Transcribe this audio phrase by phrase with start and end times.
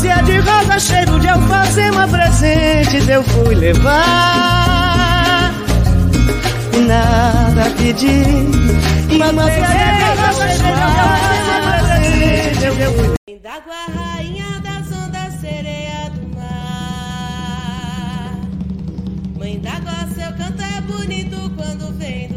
[0.00, 3.92] Uma dúzia de rosa cheiro de alfazema presente eu fui levar.
[6.86, 8.24] Nada pedi.
[9.14, 9.68] Uma dúzia de
[10.16, 17.60] rosa cheiro de alfazema presente eu fui D'água, rainha das ondas, sereia do mar.
[19.38, 22.29] Mãe d'água, seu canto é bonito quando vem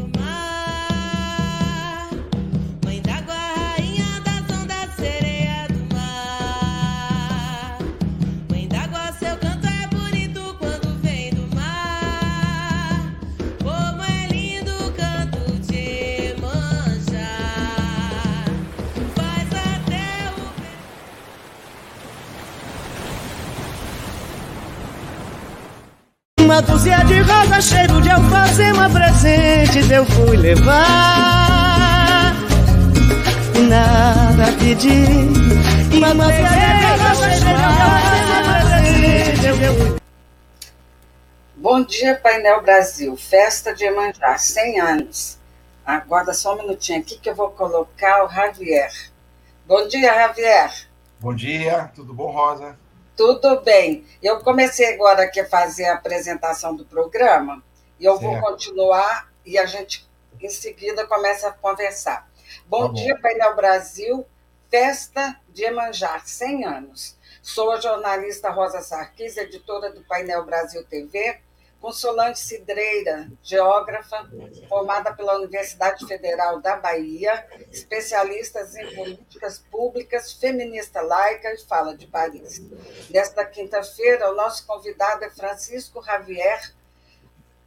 [26.84, 30.84] dúzia de rosa cheiro de alfazema presente eu fui levar.
[33.70, 35.06] Nada pedi.
[35.96, 39.98] Uma dúzia de rosa cheiro de alfazema presente eu fui
[41.56, 43.16] Bom dia, Painel Brasil.
[43.16, 45.40] Festa de Emanjá, 100 anos.
[45.86, 48.92] Aguarda só um minutinho aqui que eu vou colocar o Javier.
[49.66, 50.90] Bom dia, Javier.
[51.18, 52.83] Bom dia, tudo bom, Rosa?
[53.16, 54.06] Tudo bem.
[54.22, 57.64] Eu comecei agora aqui a fazer a apresentação do programa
[58.00, 58.46] e eu vou Certo.
[58.46, 60.08] continuar e a gente
[60.42, 62.28] em seguida começa a conversar.
[62.66, 64.26] Bom Tá dia, Painel Brasil.
[64.70, 67.16] Festa de Emanjá, 100 anos.
[67.44, 71.40] Sou a jornalista Rosa Sarquis, editora do Painel Brasil TV,
[71.84, 74.26] com Solange Cidreira, geógrafa,
[74.70, 82.08] formada pela Universidade Federal da Bahia, especialistas em políticas públicas, feminista laica e fala de
[82.08, 82.62] Paris.
[83.10, 86.74] Nesta quinta-feira, o nosso convidado é Francisco Javier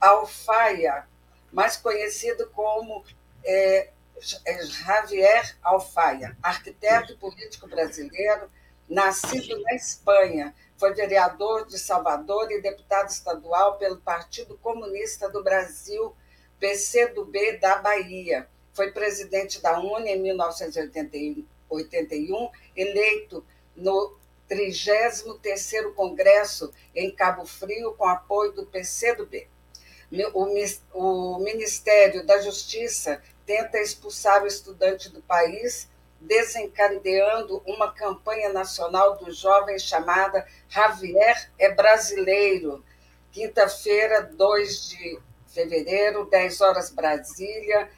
[0.01, 1.07] Alfaia,
[1.53, 3.05] mais conhecido como
[3.45, 3.91] é,
[4.47, 8.51] é, Javier Alfaia, arquiteto político brasileiro,
[8.89, 16.15] nascido na Espanha, foi vereador de Salvador e deputado estadual pelo Partido Comunista do Brasil,
[16.61, 18.49] PCdoB da Bahia.
[18.73, 24.15] Foi presidente da UNE em 1981, eleito no
[24.49, 29.49] 33º Congresso em Cabo Frio com apoio do PCdoB.
[30.93, 35.89] O, Ministério da Justiça tenta expulsar o estudante do país,
[36.21, 42.85] desencadeando uma campanha nacional dos jovens chamada Javier é Brasileiro.
[43.31, 47.89] Quinta-feira, 2 de fevereiro, 10 horas Brasília,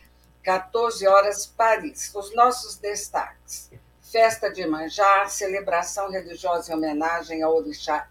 [0.42, 2.12] 14 horas Paris.
[2.14, 3.70] Os nossos destaques.
[4.00, 8.08] Festa de Iemanjá, celebração religiosa em homenagem ao orixá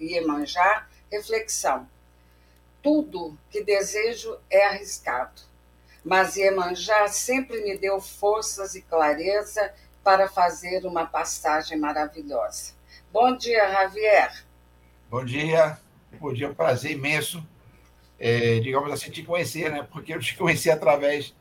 [0.00, 1.86] Iemanjá, reflexão.
[2.82, 5.42] Tudo que desejo é arriscado,
[6.04, 9.72] mas Iemanjá sempre me deu forças e clareza
[10.02, 12.72] para fazer uma passagem maravilhosa.
[13.10, 14.44] Bom dia, Javier.
[15.08, 15.78] Bom dia,
[16.20, 17.42] bom dia, um prazer imenso,
[18.18, 19.86] é, digamos assim, te conhecer, né?
[19.90, 21.34] Porque eu te conheci através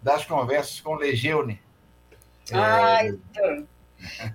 [0.00, 1.60] das conversas com o Legeune.
[2.52, 3.66] Ah, então.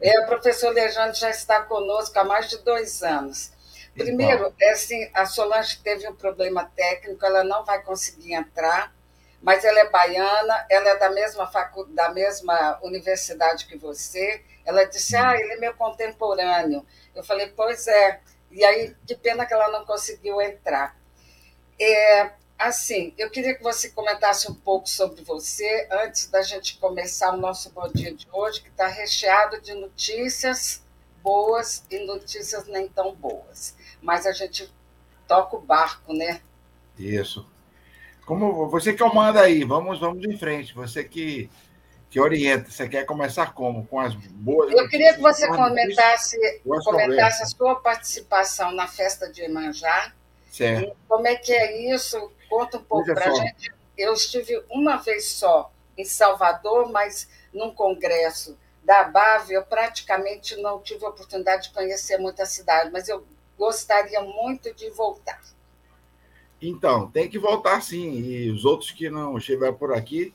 [0.01, 3.51] É, o professor Lejane já está conosco há mais de dois anos.
[3.93, 8.93] Primeiro, é assim, a Solange teve um problema técnico, ela não vai conseguir entrar,
[9.41, 14.43] mas ela é baiana, ela é da mesma faculdade, da mesma universidade que você.
[14.65, 16.85] Ela disse: "Ah, ele é meu contemporâneo".
[17.15, 18.21] Eu falei: "Pois é".
[18.51, 20.97] E aí, que pena que ela não conseguiu entrar.
[21.79, 27.33] É, assim, eu queria que você comentasse um pouco sobre você antes da gente começar
[27.33, 30.83] o nosso bom dia de hoje, que está recheado de notícias
[31.21, 33.75] boas e notícias nem tão boas.
[34.01, 34.73] Mas a gente
[35.27, 36.41] toca o barco, né?
[36.97, 37.47] Isso.
[38.29, 40.71] Como você que comanda aí, vamos, vamos em frente.
[40.75, 41.49] Você que,
[42.11, 42.69] que orienta.
[42.69, 43.87] Você quer começar como?
[43.87, 44.71] Com as boas.
[44.71, 46.37] Eu queria que você comentasse,
[46.85, 50.13] comentasse a sua participação na festa de Iemanjá.
[50.51, 50.95] Certo.
[51.07, 52.31] Como é que é isso?
[52.47, 53.73] Conta um pouco para a gente.
[53.97, 60.79] Eu estive uma vez só em Salvador, mas num congresso da BAV, eu praticamente não
[60.79, 63.25] tive a oportunidade de conhecer muito a cidade, mas eu
[63.57, 65.41] gostaria muito de voltar.
[66.61, 68.19] Então, tem que voltar sim.
[68.19, 70.33] E os outros que não estiveram por aqui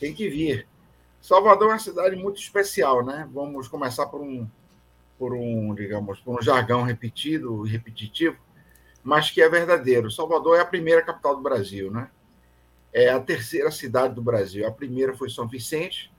[0.00, 0.66] têm que vir.
[1.20, 3.28] Salvador é uma cidade muito especial, né?
[3.32, 4.48] Vamos começar por um,
[5.16, 8.36] por um, digamos, por um jargão repetido e repetitivo,
[9.04, 10.10] mas que é verdadeiro.
[10.10, 12.10] Salvador é a primeira capital do Brasil, né?
[12.92, 14.66] É a terceira cidade do Brasil.
[14.66, 16.12] A primeira foi São Vicente,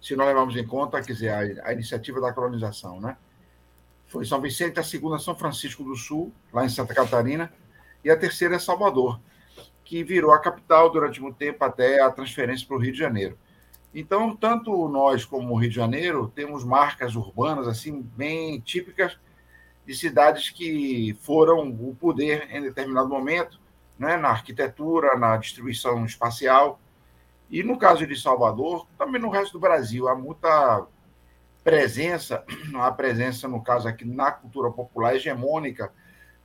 [0.00, 3.18] se nós levarmos em conta, quer dizer, a, a iniciativa da colonização, né?
[4.06, 7.52] Foi São Vicente, a segunda São Francisco do Sul, lá em Santa Catarina,
[8.04, 9.20] e a terceira é Salvador,
[9.84, 13.38] que virou a capital durante muito tempo até a transferência para o Rio de Janeiro.
[13.94, 19.18] Então, tanto nós como o Rio de Janeiro temos marcas urbanas assim bem típicas
[19.86, 23.60] de cidades que foram o poder em determinado momento,
[23.98, 26.80] né, na arquitetura, na distribuição espacial.
[27.48, 30.84] E no caso de Salvador, também no resto do Brasil, há muita
[31.62, 32.44] presença,
[32.74, 35.92] a presença, no caso aqui, na cultura popular hegemônica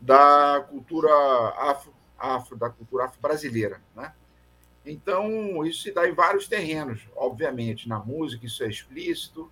[0.02, 1.14] da cultura
[1.58, 4.14] afro, afro da cultura afro-brasileira, né?
[4.84, 7.88] Então, isso se dá em vários terrenos, obviamente.
[7.88, 9.52] Na música, isso é explícito,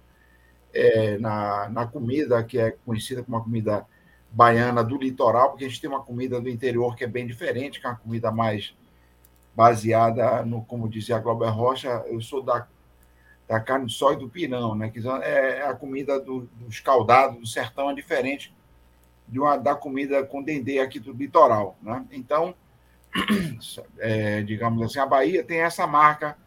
[0.73, 3.85] é, na, na comida, que é conhecida como a comida
[4.31, 7.79] baiana do litoral, porque a gente tem uma comida do interior que é bem diferente,
[7.79, 8.75] que é uma comida mais
[9.55, 12.67] baseada no, como dizia a Glauber Rocha, eu sou da,
[13.47, 14.89] da carne de sol e do pirão, né?
[14.89, 18.53] Que é, a comida do, do escaldado do sertão, é diferente
[19.29, 22.05] de uma, da comida com dendê aqui do litoral, né?
[22.11, 22.55] Então,
[23.99, 26.37] é, digamos assim, a Bahia tem essa marca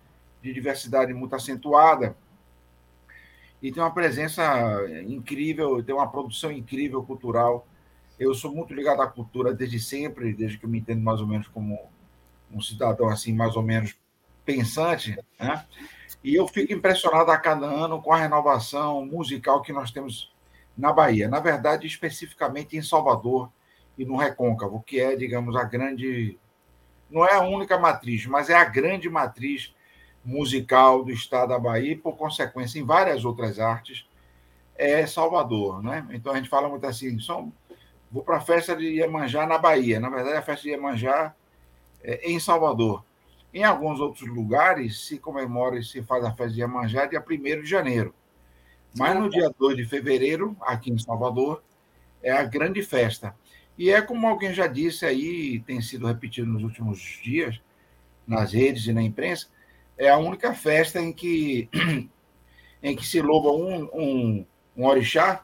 [0.42, 2.16] de diversidade muito acentuada
[3.62, 4.42] e tem uma presença
[5.06, 7.66] incrível, tem uma produção incrível cultural.
[8.18, 11.26] Eu sou muito ligado à cultura desde sempre, desde que eu me entendo mais ou
[11.26, 11.78] menos como
[12.50, 13.96] um cidadão assim, mais ou menos
[14.44, 15.64] pensante, né?
[16.24, 20.31] E eu fico impressionado a cada ano com a renovação musical que nós temos
[20.76, 21.28] na Bahia.
[21.28, 23.50] Na verdade, especificamente em Salvador
[23.96, 26.38] e no Recôncavo, que é, digamos, a grande
[27.12, 29.74] não é a única matriz, mas é a grande matriz
[30.24, 34.08] musical do estado da Bahia e, por consequência, em várias outras artes,
[34.74, 35.82] é Salvador.
[35.82, 36.06] Né?
[36.12, 37.46] Então a gente fala muito assim: só,
[38.10, 40.00] vou para a festa de Iemanjá na Bahia.
[40.00, 41.34] Na verdade, a festa de Iemanjá
[42.02, 43.04] é em Salvador.
[43.52, 47.60] Em alguns outros lugares se comemora e se faz a festa de Iemanjá dia 1
[47.60, 48.14] de janeiro.
[48.96, 51.62] Mas no dia 2 de fevereiro, aqui em Salvador,
[52.22, 53.34] é a grande festa.
[53.76, 57.60] E é como alguém já disse aí, tem sido repetido nos últimos dias,
[58.26, 59.48] nas redes e na imprensa,
[59.96, 61.68] é a única festa em que,
[62.82, 64.46] em que se louva um, um,
[64.76, 65.42] um orixá,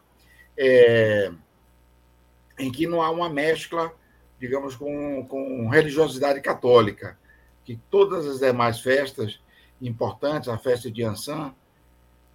[0.57, 1.33] é,
[2.59, 3.93] em que não há uma mescla,
[4.39, 7.19] digamos, com, com religiosidade católica,
[7.65, 9.41] que todas as demais festas
[9.81, 11.55] importantes, a festa de Ansan,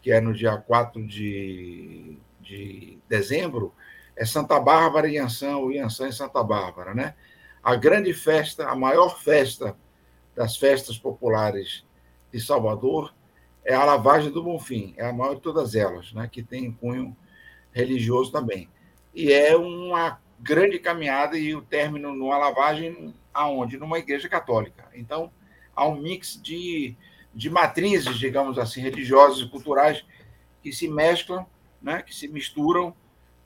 [0.04, 3.74] que é no dia 4 de, de dezembro,
[4.16, 7.16] é Santa Bárbara e Iansã, ou Iansã e Santa Bárbara, né?
[7.64, 9.76] A grande festa, a maior festa
[10.36, 11.86] das festas populares
[12.32, 13.16] de Salvador
[13.64, 16.30] é a Lavagem do Bonfim, é a maior de todas elas, né?
[16.30, 17.16] Que tem cunho
[17.72, 18.70] religioso também.
[19.16, 23.78] E é uma grande caminhada e o término numa lavagem aonde?
[23.78, 24.90] Numa igreja católica.
[24.94, 25.32] Então,
[25.74, 26.98] há um mix de,
[27.34, 30.06] de matrizes, digamos assim, religiosas e culturais
[30.62, 31.46] que se mesclam,
[31.82, 32.96] né, que se misturam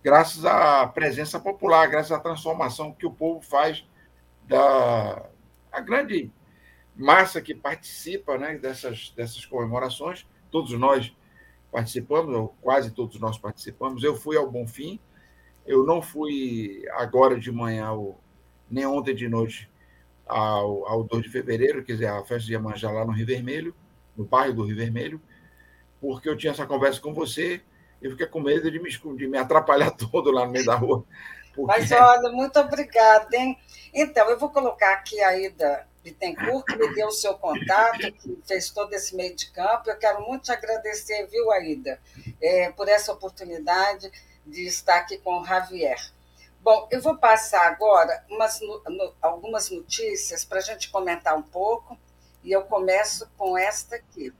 [0.04, 3.86] graças à presença popular, graças à transformação que o povo faz
[4.48, 5.25] da
[5.72, 6.31] a grande
[6.95, 10.25] massa que participa né, dessas, dessas comemorações.
[10.50, 11.13] Todos nós
[11.72, 14.04] participamos, ou quase todos nós participamos.
[14.04, 15.00] Eu fui ao Bonfim,
[15.66, 18.19] eu não fui agora de manhã, ou,
[18.69, 19.69] nem ontem de noite,
[20.27, 23.75] ao, ao 2 de fevereiro, quer dizer, a festa de Iemanjá lá no Rio Vermelho,
[24.15, 25.22] no bairro do Rio Vermelho,
[26.00, 27.62] porque eu tinha essa conversa com você
[28.01, 31.03] eu fiquei com medo de me, de me atrapalhar todo lá no meio da rua.
[31.53, 31.79] Porque...
[31.79, 33.57] Mas olha, muito obrigada, hein?
[33.93, 38.39] Então, eu vou colocar aqui a Ida Bittencourt, que me deu o seu contato, que
[38.46, 39.89] fez todo esse meio de campo.
[39.89, 42.00] Eu quero muito te agradecer, viu, Aida,
[42.39, 44.12] é, por essa oportunidade
[44.46, 45.98] de estar aqui com o Javier.
[46.67, 51.97] Bom, eu vou passar agora umas, no, algumas notícias para a gente comentar um pouco,
[52.43, 54.33] e eu começo com esta aqui.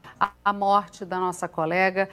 [0.44, 2.10] A morte da nossa colega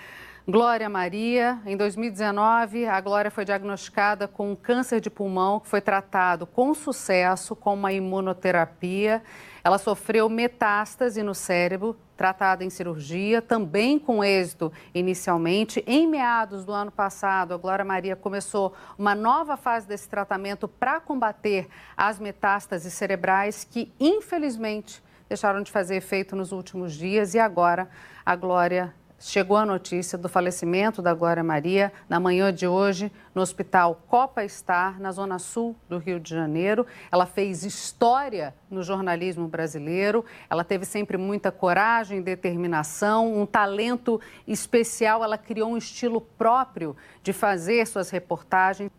[0.47, 5.81] Glória Maria, em 2019, a Glória foi diagnosticada com um câncer de pulmão que foi
[5.81, 9.23] tratado com sucesso com uma imunoterapia.
[9.65, 15.83] Ela sofreu metástase no cérebro, tratada em cirurgia, também com êxito inicialmente.
[15.87, 21.01] Em meados do ano passado, a Glória Maria começou uma nova fase desse tratamento para
[21.01, 27.89] combater as metástases cerebrais que, infelizmente, deixaram de fazer efeito nos últimos dias e agora
[28.27, 28.93] a Glória
[29.25, 34.47] chegou a notícia do falecimento da Glória Maria na manhã de hoje no Hospital Copa
[34.47, 36.87] Star, na zona sul do Rio de Janeiro.
[37.11, 40.25] Ela fez história no jornalismo brasileiro.
[40.50, 45.25] Ela teve sempre muita coragem, determinação, um talento especial.
[45.25, 48.90] Ela criou um estilo próprio de fazer suas reportagens.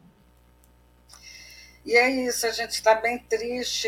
[1.85, 3.87] E é isso, a gente está bem triste.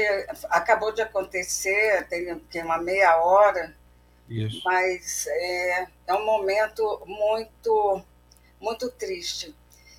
[0.51, 2.08] Acabou de acontecer,
[2.51, 3.75] tem uma meia hora
[4.29, 4.62] isso.
[4.63, 8.01] Mas é, é um momento muito,
[8.60, 9.55] muito triste.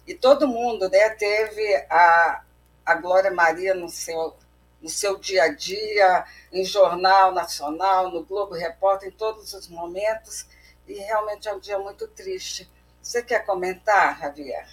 [0.07, 2.43] E todo mundo né, teve a,
[2.85, 4.35] a Glória Maria no seu,
[4.81, 10.47] no seu dia a dia, em jornal nacional, no Globo Repórter, em todos os momentos.
[10.87, 12.69] e realmente é um dia muito triste.
[13.03, 14.67] Você quer comentar, Javier?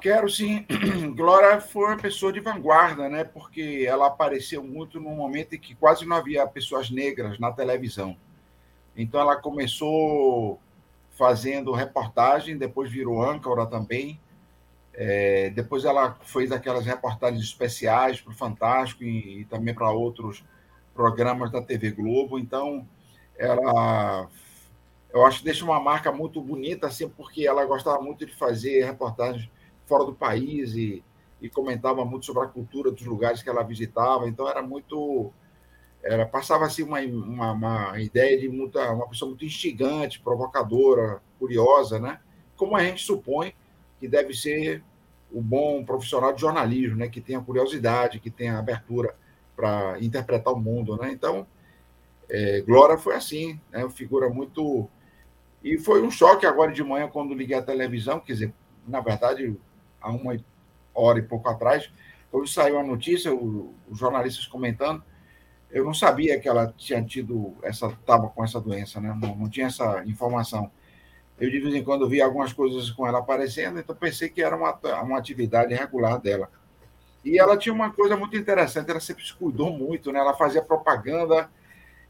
[0.00, 0.64] Quero sim.
[1.16, 3.24] Glória foi uma pessoa de vanguarda, né?
[3.24, 8.16] Porque ela apareceu muito num momento em que quase não havia pessoas negras na televisão.
[8.98, 10.60] Então ela começou
[11.12, 14.20] fazendo reportagem, depois virou âncora também.
[14.92, 20.44] É, depois ela fez aquelas reportagens especiais para o Fantástico e, e também para outros
[20.92, 22.38] programas da TV Globo.
[22.38, 22.86] Então
[23.36, 24.28] ela
[25.12, 28.84] eu acho que deixa uma marca muito bonita, assim, porque ela gostava muito de fazer
[28.84, 29.48] reportagens
[29.86, 31.02] fora do país e,
[31.40, 34.28] e comentava muito sobre a cultura dos lugares que ela visitava.
[34.28, 35.32] Então era muito,
[36.02, 41.98] era passava assim uma, uma, uma ideia de muita, uma pessoa muito instigante, provocadora, curiosa,
[41.98, 42.20] né?
[42.56, 43.54] Como a gente supõe
[44.00, 44.82] que deve ser
[45.30, 47.08] o bom profissional de jornalismo, né?
[47.08, 49.14] Que tenha curiosidade, que tenha abertura
[49.56, 51.10] para interpretar o mundo, né?
[51.12, 51.46] Então,
[52.28, 53.84] é, Glória foi assim, né?
[53.84, 54.88] Uma figura muito
[55.62, 58.54] e foi um choque agora de manhã quando liguei a televisão, quer dizer,
[58.86, 59.56] na verdade,
[60.00, 60.36] há uma
[60.94, 61.90] hora e pouco atrás,
[62.30, 65.02] quando saiu a notícia, os jornalistas comentando,
[65.70, 69.16] eu não sabia que ela tinha tido essa, estava com essa doença, né?
[69.20, 70.70] Não, não, tinha essa informação.
[71.38, 74.56] Eu de vez em quando via algumas coisas com ela aparecendo, então pensei que era
[74.56, 74.72] uma,
[75.02, 76.50] uma atividade regular dela.
[77.24, 80.18] E ela tinha uma coisa muito interessante, ela sempre se cuidou muito, né?
[80.18, 81.50] Ela fazia propaganda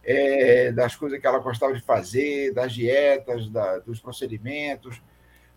[0.04, 5.02] é, das coisas que ela gostava de fazer, das dietas, da, dos procedimentos,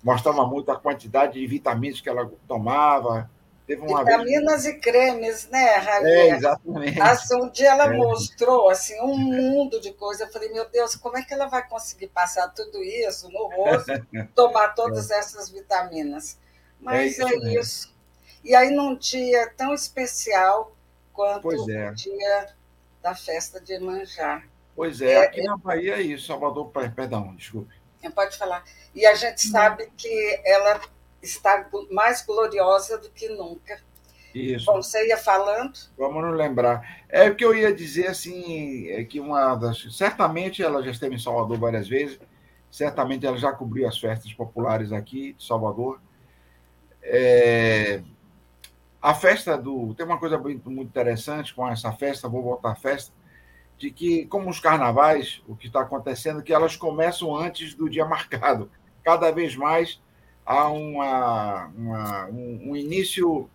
[0.04, 3.30] mostrava muito a quantidade de vitaminas que ela tomava.
[3.68, 4.76] Teve uma vitaminas vez...
[4.76, 6.18] e cremes, né, Javier?
[6.18, 7.02] É, exatamente.
[7.02, 7.98] Assim, um dia ela é.
[7.98, 10.28] mostrou assim, um mundo de coisas.
[10.28, 13.92] Eu falei, meu Deus, como é que ela vai conseguir passar tudo isso no rosto,
[14.36, 15.20] tomar todas é.
[15.20, 16.38] essas vitaminas?
[16.80, 17.46] Mas é isso.
[17.46, 17.96] É isso.
[18.44, 20.76] E aí, num dia tão especial
[21.14, 21.92] quanto o é.
[21.92, 22.50] dia
[23.02, 24.44] da festa de Emanjá.
[24.76, 27.74] Pois é, é aqui é, na Bahia é isso, Salvador, perdão, desculpe.
[28.16, 28.64] Pode falar.
[28.96, 30.82] E a gente sabe que ela
[31.22, 33.80] está mais gloriosa do que nunca.
[34.34, 34.66] Isso.
[34.66, 35.78] Bom, você ia falando?
[35.98, 37.04] Vamos nos lembrar.
[37.10, 39.96] É o que eu ia dizer, assim, é que uma das.
[39.96, 42.20] Certamente ela já esteve em Salvador várias vezes,
[42.70, 46.02] certamente ela já cobriu as festas populares aqui de Salvador.
[47.04, 48.02] É,
[49.02, 49.94] a festa do.
[49.96, 53.12] Tem uma coisa muito, muito interessante com essa festa, vou voltar à festa,
[53.78, 57.90] de que, como os carnavais, o que está acontecendo é que elas começam antes do
[57.90, 58.72] dia marcado.
[59.04, 60.00] Cada vez mais
[60.46, 63.50] há uma, uma um, um, início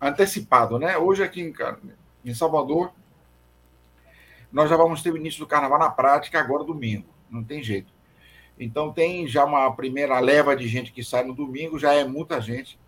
[0.00, 0.78] antecipado.
[0.78, 0.96] Né?
[0.96, 1.52] Hoje, aqui em,
[2.24, 2.92] em Salvador,
[4.50, 7.92] nós já vamos ter o início do carnaval na prática agora domingo, não tem jeito.
[8.58, 12.40] Então tem já uma primeira leva de gente que sai no domingo, já é muita
[12.40, 12.78] gente,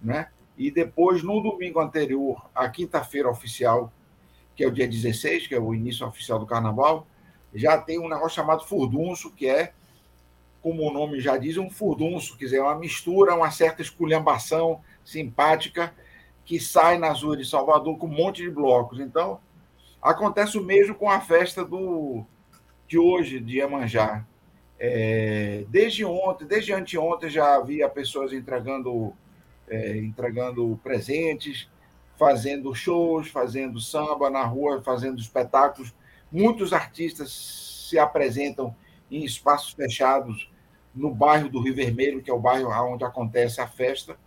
[0.00, 0.28] né?
[0.56, 3.92] E depois, no domingo anterior, a quinta-feira oficial,
[4.56, 7.06] que é o dia 16, que é o início oficial do carnaval,
[7.54, 9.72] já tem um negócio chamado furdunço, que é,
[10.68, 15.94] como o nome já diz, um furdunço, quer dizer, uma mistura, uma certa esculhambação simpática
[16.44, 19.00] que sai nas ruas de Salvador com um monte de blocos.
[19.00, 19.40] Então,
[20.02, 22.22] acontece o mesmo com a festa do,
[22.86, 24.26] de hoje, de Iemanjá.
[24.78, 29.14] É, desde ontem, desde anteontem, já havia pessoas entregando
[29.68, 31.66] é, entregando presentes,
[32.18, 35.94] fazendo shows, fazendo samba na rua, fazendo espetáculos.
[36.30, 38.76] Muitos artistas se apresentam
[39.10, 40.50] em espaços fechados
[40.98, 44.18] no bairro do Rio Vermelho, que é o bairro onde acontece a festa.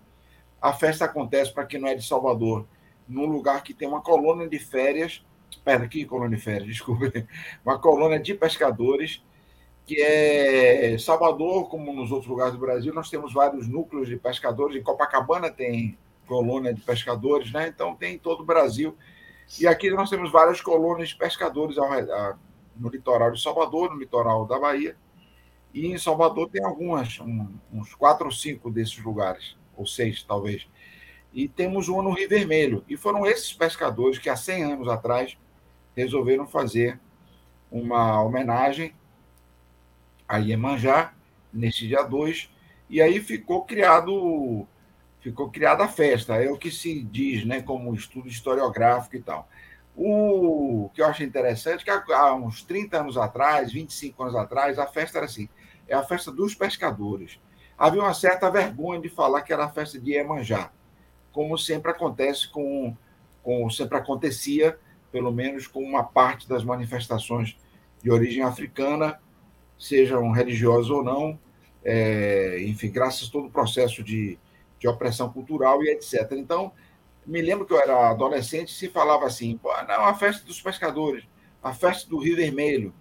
[0.61, 2.65] A festa acontece, para quem não é de Salvador,
[3.07, 7.27] num lugar que tem uma colônia de férias, espera aqui, colônia de férias, desculpe,
[7.65, 9.21] uma colônia de pescadores
[9.85, 14.77] que é Salvador, como nos outros lugares do Brasil, nós temos vários núcleos de pescadores.
[14.77, 15.97] Em Copacabana tem
[16.27, 17.67] colônia de pescadores, né?
[17.67, 18.95] Então tem em todo o Brasil.
[19.59, 21.75] E aqui nós temos várias colônias de pescadores
[22.75, 24.95] no litoral de Salvador, no litoral da Bahia.
[25.73, 27.19] E em Salvador tem algumas,
[27.71, 30.67] uns quatro ou cinco desses lugares, ou seis talvez.
[31.33, 32.83] E temos uma no Rio Vermelho.
[32.89, 35.37] E foram esses pescadores que há 100 anos atrás
[35.95, 36.99] resolveram fazer
[37.71, 38.93] uma homenagem
[40.27, 41.13] a Iemanjá,
[41.51, 42.49] nesse dia 2,
[42.89, 44.65] e aí ficou criado
[45.19, 49.47] ficou criada a festa, é o que se diz, né, como estudo historiográfico e tal.
[49.95, 54.79] O que eu acho interessante é que há uns 30 anos atrás, 25 anos atrás,
[54.79, 55.47] a festa era assim,
[55.91, 57.37] é a festa dos pescadores.
[57.77, 60.71] Havia uma certa vergonha de falar que era a festa de Iemanjá,
[61.33, 62.95] como sempre acontece com,
[63.43, 64.77] com sempre acontecia,
[65.11, 67.57] pelo menos com uma parte das manifestações
[68.01, 69.19] de origem africana,
[69.77, 71.37] sejam religiosos ou não,
[71.83, 74.39] é, enfim, graças a todo o processo de,
[74.79, 76.31] de opressão cultural e etc.
[76.33, 76.71] Então,
[77.25, 81.25] me lembro que eu era adolescente se falava assim, não, a festa dos pescadores,
[81.61, 82.93] a festa do Rio Vermelho.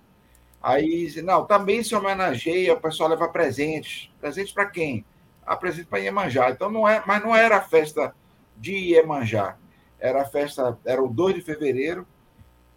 [0.62, 4.10] Aí, não, também se homenageia, o pessoal leva presentes.
[4.20, 5.04] Presentes para quem?
[5.44, 6.50] A ah, presente para Iemanjá.
[6.50, 8.14] Então não é, mas não era a festa
[8.56, 9.56] de Iemanjá.
[9.98, 12.06] Era a festa, era o 2 de fevereiro,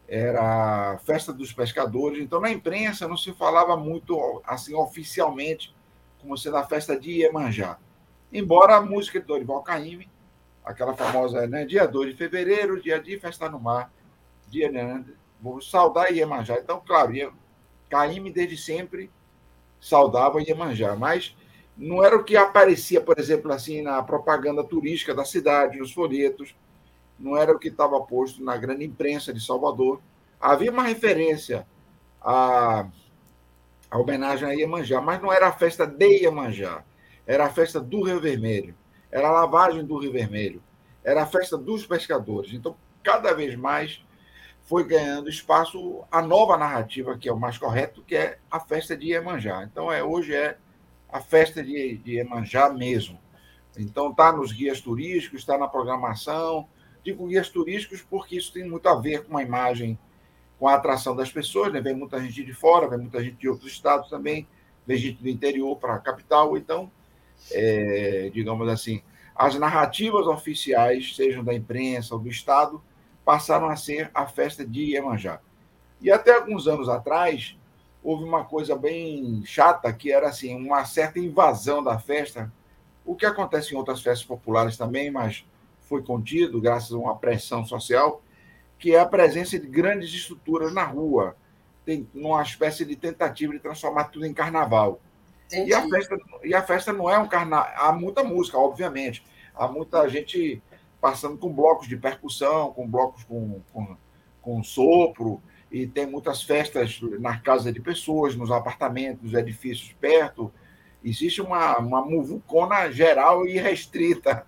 [0.08, 2.24] era a festa dos pescadores.
[2.24, 5.75] Então na imprensa não se falava muito assim oficialmente
[6.22, 7.78] como sendo a festa de Iemanjá.
[8.32, 10.10] Embora a música de Dorival Caymmi,
[10.63, 13.92] aquela famosa, né, dia 2 de fevereiro, dia de festa no mar,
[14.48, 15.04] dia, né,
[15.42, 16.58] vou saudar Iemanjá.
[16.58, 17.13] Então, claro,
[17.90, 19.10] Caíme desde sempre
[19.80, 21.36] saudava Iemanjá, mas
[21.78, 26.56] não era o que aparecia, por exemplo, assim na propaganda turística da cidade, nos folhetos,
[27.20, 30.02] não era o que estava posto na grande imprensa de Salvador.
[30.40, 31.68] Havia uma referência
[32.22, 32.88] à,
[33.90, 36.84] à homenagem a Iemanjá, mas não era a festa de Iemanjá,
[37.25, 38.75] era a festa do Rio Vermelho,
[39.12, 40.62] era a lavagem do Rio Vermelho,
[41.04, 42.54] era a festa dos pescadores.
[42.54, 44.04] Então, cada vez mais
[44.63, 48.96] foi ganhando espaço a nova narrativa, que é o mais correto, que é a festa
[48.96, 49.63] de Iemanjá.
[49.63, 50.58] Então, é, hoje é
[51.12, 53.20] a festa de, de Iemanjá mesmo.
[53.77, 56.67] Então, está nos guias turísticos, está na programação.
[57.03, 60.00] Digo guias turísticos porque isso tem muito a ver com a imagem,
[60.58, 61.74] com a atração das pessoas.
[61.74, 61.82] Né?
[61.82, 64.48] Vem muita gente de fora, vem muita gente de outros estados também,
[64.88, 66.55] vem gente do interior para a capital.
[66.55, 66.89] Então,
[67.51, 69.03] é, digamos assim,
[69.36, 72.82] as narrativas oficiais, sejam da imprensa ou do Estado,
[73.25, 75.39] passaram a ser a festa de Iemanjá.
[76.01, 77.58] E até alguns anos atrás,
[78.03, 82.51] houve uma coisa bem chata, que era assim, uma certa invasão da festa,
[83.06, 85.46] o que acontece em outras festas populares também, mas
[85.82, 88.22] foi contido graças a uma pressão social,
[88.77, 91.36] que é a presença de grandes estruturas na rua,
[91.86, 95.00] tem uma espécie de tentativa de transformar tudo em carnaval.
[95.52, 97.71] E a, festa, e a festa não é um carnaval.
[97.76, 99.24] Há muita música, obviamente.
[99.54, 100.62] Há muita gente
[101.04, 103.98] passando com blocos de percussão, com blocos com, com,
[104.42, 110.50] com sopro, e tem muitas festas na casa de pessoas, nos apartamentos, nos edifícios perto.
[111.04, 114.48] Existe uma, uma muvucona geral e restrita,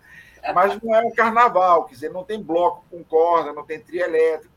[0.53, 4.05] mas não é um carnaval, quer dizer, não tem bloco com corda, não tem trio
[4.05, 4.55] elétrico.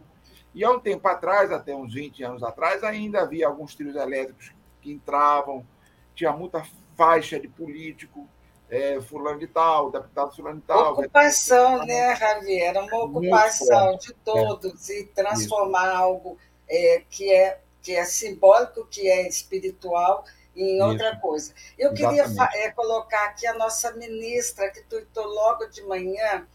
[0.55, 4.55] E há um tempo atrás, até uns 20 anos atrás, ainda havia alguns trios elétricos
[4.81, 5.67] que entravam,
[6.15, 6.63] tinha muita
[6.97, 8.29] faixa de político,
[8.71, 10.93] é, fulano de tal, deputado fulano de tal.
[10.93, 12.77] Ocupação, né, Javier?
[12.77, 15.01] Uma ocupação de todos é.
[15.01, 15.97] e transformar Isso.
[15.97, 21.21] algo é, que, é, que é simbólico, que é espiritual, em outra Isso.
[21.21, 21.55] coisa.
[21.79, 22.29] Eu Exatamente.
[22.29, 26.47] queria é, colocar aqui a nossa ministra, que tuitou logo de manhã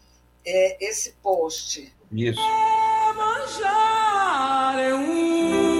[0.46, 1.92] é, esse post.
[2.12, 2.40] Isso.
[4.78, 5.73] É um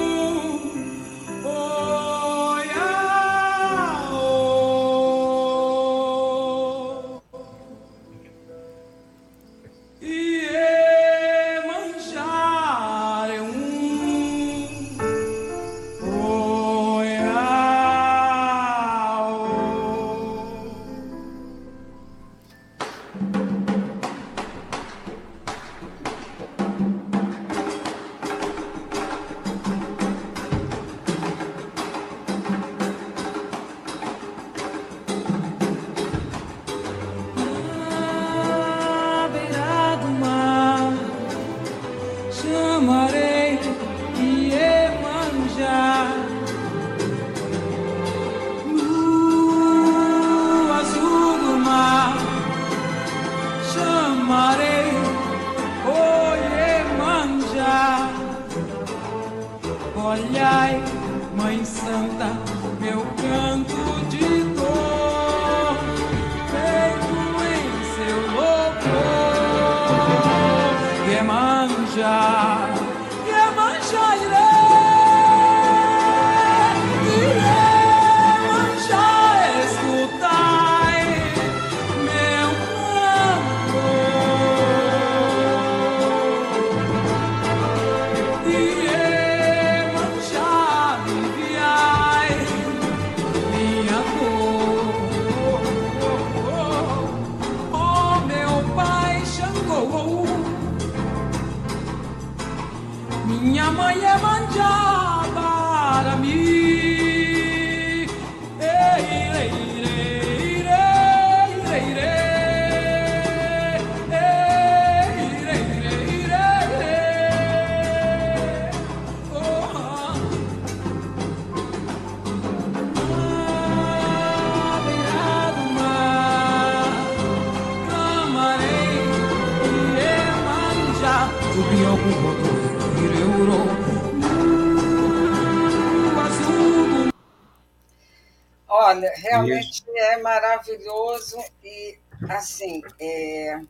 [138.69, 139.85] Olha, realmente Isso.
[139.97, 143.61] é maravilhoso e assim é...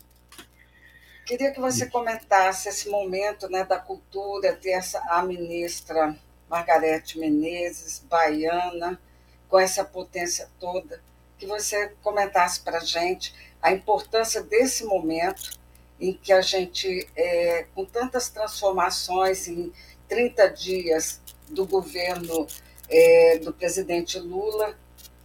[1.24, 6.16] queria que você comentasse esse momento né, da cultura, ter essa, a ministra
[6.48, 9.00] Margarete Menezes, baiana,
[9.48, 11.00] com essa potência toda,
[11.38, 15.58] que você comentasse para a gente a importância desse momento
[16.00, 19.72] em que a gente, é, com tantas transformações em
[20.08, 22.46] 30 dias do governo
[22.88, 24.76] é, do presidente Lula,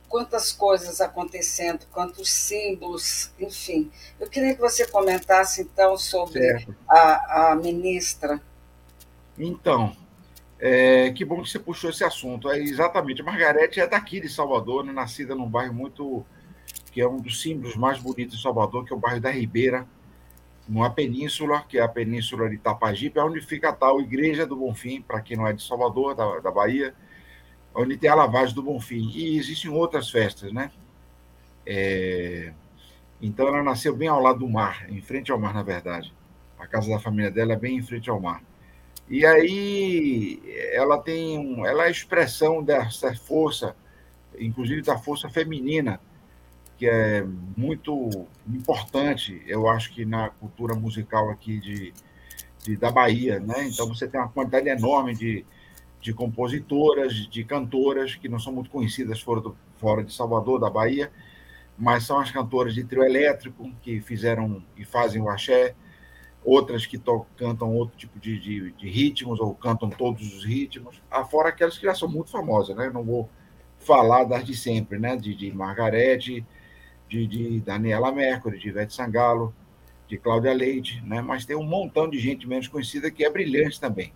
[0.09, 3.91] quantas coisas acontecendo, quantos símbolos, enfim.
[4.19, 8.41] Eu queria que você comentasse, então, sobre a, a, ministra.
[9.37, 9.95] Então,
[10.59, 12.49] é, que bom que você puxou esse assunto.
[12.49, 16.25] É exatamente, a Margarete é daqui de Salvador, né, nascida num bairro muito.
[16.91, 19.87] que é um dos símbolos mais bonitos de Salvador, que é o bairro da Ribeira,
[20.69, 25.01] numa península, que é a península de Itapajipe, onde fica a tal Igreja do Bonfim,
[25.01, 26.93] para quem não é de Salvador, da, da Bahia
[27.73, 29.09] onde tem a lavagem do Bonfim.
[29.13, 30.71] E existem outras festas, né?
[31.65, 32.53] É...
[33.21, 36.13] Então ela nasceu bem ao lado do mar, em frente ao mar, na verdade.
[36.57, 38.41] A casa da família dela é bem em frente ao mar.
[39.09, 43.75] E aí ela tem, ela é a expressão dessa força,
[44.37, 45.99] inclusive da força feminina,
[46.79, 47.23] que é
[47.57, 51.93] muito importante, eu acho que na cultura musical aqui de,
[52.63, 53.67] de da Bahia, né?
[53.67, 55.45] Então você tem uma quantidade enorme de
[56.01, 60.69] de compositoras, de cantoras, que não são muito conhecidas fora, do, fora de Salvador, da
[60.69, 61.11] Bahia,
[61.77, 65.75] mas são as cantoras de trio elétrico, que fizeram e fazem o axé,
[66.43, 71.01] outras que to, cantam outro tipo de, de, de, ritmos, ou cantam todos os ritmos,
[71.11, 72.89] afora aquelas que já são muito famosas, né?
[72.89, 73.29] Não vou
[73.77, 75.17] falar das de sempre, né?
[75.17, 76.45] De, de Margarete,
[77.09, 79.53] de, de Daniela Mercury, de Ivete Sangalo,
[80.07, 81.21] de Cláudia Leite, né?
[81.21, 84.13] Mas tem um montão de gente menos conhecida que é brilhante também.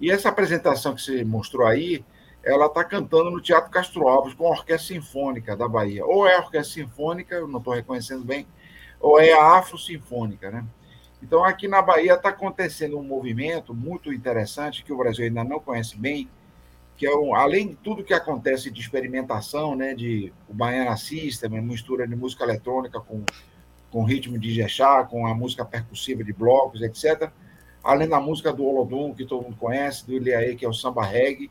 [0.00, 2.04] E essa apresentação que você mostrou aí,
[2.44, 6.06] ela está cantando no Teatro Castro Alves com a Orquestra Sinfônica da Bahia.
[6.06, 8.46] Ou é a Orquestra Sinfônica, não estou reconhecendo bem,
[9.00, 10.64] ou é a Afro Sinfônica, né?
[11.20, 15.58] Então, aqui na Bahia está acontecendo um movimento muito interessante que o Brasil ainda não
[15.58, 16.28] conhece bem,
[16.98, 21.62] que é um, além de tudo que acontece de experimentação, né, de o Baiana System,
[21.62, 23.22] mistura de música eletrônica com,
[23.88, 27.30] com ritmo de jexá, com a música percussiva de blocos, etc.,
[27.84, 31.04] além da música do Olodum, que todo mundo conhece, do Iliaê, que é o samba
[31.04, 31.48] reggae,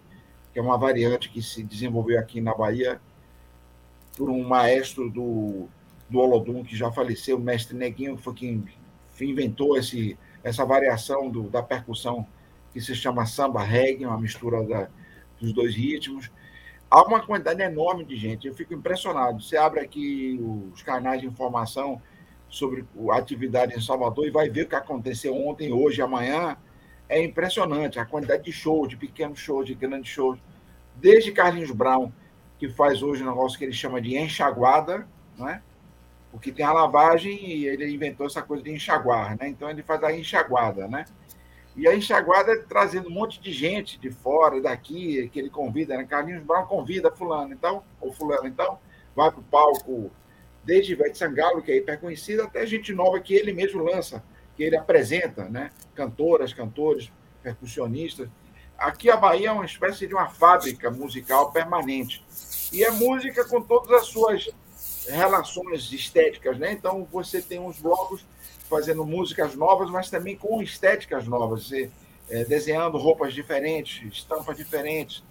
[0.52, 3.00] que é uma variante que se desenvolveu aqui na Bahia
[4.18, 5.70] por um maestro do,
[6.10, 8.66] do Olodum, que já faleceu, o mestre Neguinho, que foi quem
[9.22, 12.28] inventou esse, essa variação do, da percussão
[12.74, 14.90] que se chama samba reggae, uma mistura da,
[15.39, 16.32] dos dois ritmos.
[16.89, 19.41] Há uma quantidade enorme de gente, eu fico impressionado.
[19.41, 20.39] Você abre aqui
[20.73, 22.02] os canais de informação,
[22.50, 26.58] sobre a atividade em Salvador e vai ver o que aconteceu ontem, hoje, amanhã.
[27.10, 30.39] É impressionante a quantidade de shows, de pequenos shows, de grandes shows.
[30.95, 32.12] Desde Carlinhos Brown,
[32.58, 35.62] que faz hoje um negócio que ele chama de enxaguada, né?
[36.32, 39.47] porque tem a lavagem e ele inventou essa coisa de enxaguar, né?
[39.47, 41.06] Então ele faz a enxaguada, né?
[41.78, 45.96] E a enxaguada é trazendo um monte de gente de fora, daqui, que ele convida,
[45.96, 46.04] né?
[46.04, 48.80] Carlinhos Brown convida fulano, então, ou fulano, então,
[49.16, 50.12] vai para o palco
[50.63, 54.24] desde Ivete Sangalo, que é hiper conhecida, até gente nova que ele mesmo lança,
[54.56, 55.70] que ele apresenta, né?
[55.94, 57.12] Cantoras, cantores,
[57.44, 58.28] percussionistas.
[58.76, 62.26] Aqui a Bahia é uma espécie de uma fábrica musical permanente.
[62.74, 64.50] E é música com todas as suas
[65.08, 66.72] relações estéticas, né?
[66.72, 68.26] Então você tem uns blocos
[68.70, 71.72] fazendo músicas novas, mas também com estéticas novas,
[72.30, 75.24] é, desenhando roupas diferentes, estampas diferentes,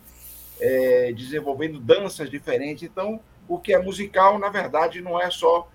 [0.61, 2.83] é, desenvolvendo danças diferentes.
[2.83, 5.69] Então, o que é musical, na verdade, não é só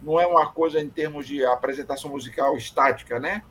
[0.00, 3.42] não é uma coisa em termos de apresentação musical estática, né?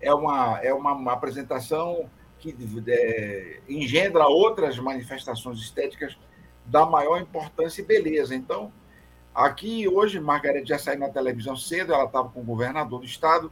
[0.00, 2.54] É uma, é uma, uma apresentação que
[2.86, 6.16] é, engendra outras manifestações estéticas
[6.64, 8.34] da maior importância e beleza.
[8.34, 8.72] Então,
[9.44, 13.50] aqui hoje, Margarete já saiu na televisão cedo, ela estava com o governador do estado,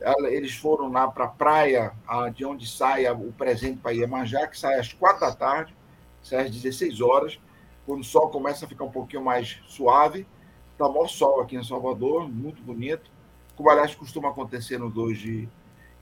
[0.00, 1.92] ela, eles foram lá para a praia,
[2.34, 5.74] de onde sai o presente para Iemanjá, que sai às quatro da tarde,
[6.22, 7.38] sai às 16 horas,
[7.84, 10.26] quando o sol começa a ficar um pouquinho mais suave.
[10.72, 13.10] Está maior sol aqui em Salvador, muito bonito.
[13.56, 15.48] Como, aliás, costuma acontecer no 2 de,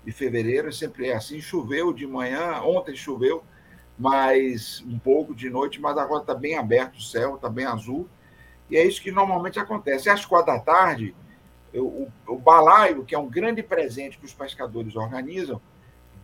[0.04, 1.40] de fevereiro, sempre é assim.
[1.40, 3.42] Choveu de manhã, ontem choveu,
[3.98, 8.06] mas um pouco de noite, mas agora está bem aberto o céu, está bem azul.
[8.70, 10.10] E é isso que normalmente acontece.
[10.10, 11.14] Às quatro da tarde,
[11.74, 15.60] o, o balaio, que é um grande presente que os pescadores organizam,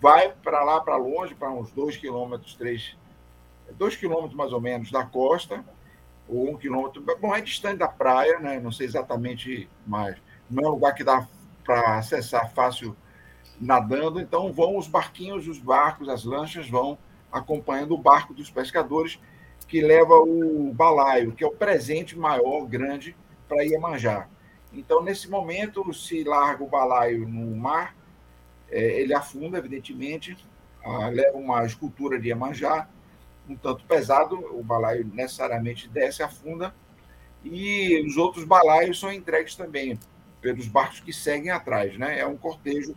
[0.01, 2.97] vai para lá, para longe, para uns dois quilômetros, três
[3.79, 5.65] dois quilômetros mais ou menos da costa,
[6.29, 7.05] ou um quilômetro.
[7.21, 8.61] Bom, é distante da praia, né?
[8.61, 10.17] não sei exatamente, mas
[10.51, 11.27] não é um lugar que dá
[11.65, 12.97] para acessar fácil
[13.61, 14.21] nadando.
[14.21, 16.99] Então vão os barquinhos, os barcos, as lanchas vão
[17.31, 19.19] acompanhando o barco dos pescadores
[19.73, 23.17] que leva o balaio, que é o presente maior, grande,
[23.49, 24.29] para Iemanjá.
[24.71, 27.97] Então, nesse momento, se larga o balaio no mar,
[28.71, 30.37] é, ele afunda, evidentemente,
[31.11, 32.87] leva uma escultura de Iemanjá,
[33.49, 36.75] um tanto pesado, o balaio necessariamente desce, afunda,
[37.43, 39.99] e os outros balaios são entregues também
[40.43, 42.19] pelos barcos que seguem atrás, né?
[42.19, 42.95] É um cortejo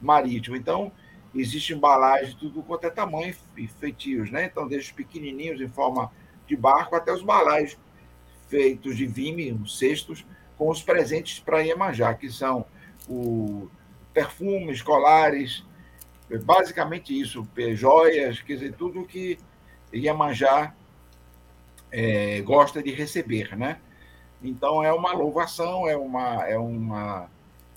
[0.00, 0.54] marítimo.
[0.54, 0.92] Então,
[1.34, 4.44] existem balaios de tudo quanto é tamanho e feitios, né?
[4.44, 6.10] Então, desde os pequenininhos em forma
[6.46, 7.76] de barco até os balaios
[8.48, 10.24] feitos de vime, cestos,
[10.56, 12.64] com os presentes para Iemanjá, que são
[13.08, 13.68] o
[14.12, 15.64] perfumes, colares,
[16.44, 19.38] basicamente isso, joias, quer dizer, tudo que
[19.92, 20.72] Iemanjá
[21.90, 23.80] é, gosta de receber, né?
[24.42, 27.28] Então é uma louvação, é uma é uma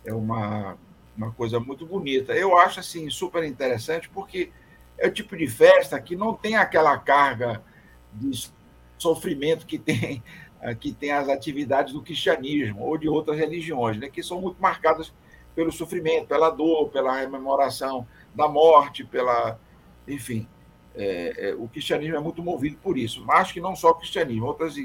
[0.05, 0.77] é uma,
[1.17, 2.33] uma coisa muito bonita.
[2.33, 4.51] Eu acho assim super interessante porque
[4.97, 7.63] é o tipo de festa que não tem aquela carga
[8.13, 8.49] de
[8.97, 10.23] sofrimento que tem
[10.79, 15.13] que tem as atividades do cristianismo ou de outras religiões, né, que são muito marcadas
[15.55, 19.59] pelo sofrimento, pela dor, pela rememoração da morte, pela,
[20.07, 20.47] enfim,
[20.95, 23.23] é, é, o cristianismo é muito movido por isso.
[23.25, 24.75] Mas que não só o cristianismo, outras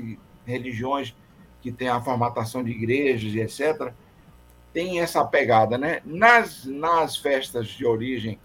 [0.47, 1.15] religiões
[1.61, 3.93] que têm a formatação de igrejas e etc.,
[4.73, 6.01] tem essa pegada, né?
[6.05, 8.41] Nas, nas festas de origem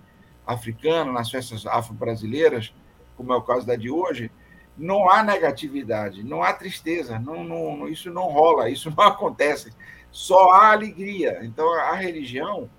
[0.46, 2.74] africana, nas festas afro-brasileiras,
[3.16, 4.32] como é o caso da de hoje,
[4.78, 9.74] não há negatividade, não há tristeza, não, não, isso não rola, isso não acontece.
[10.12, 11.40] Só há alegria.
[11.44, 12.70] Então, a religião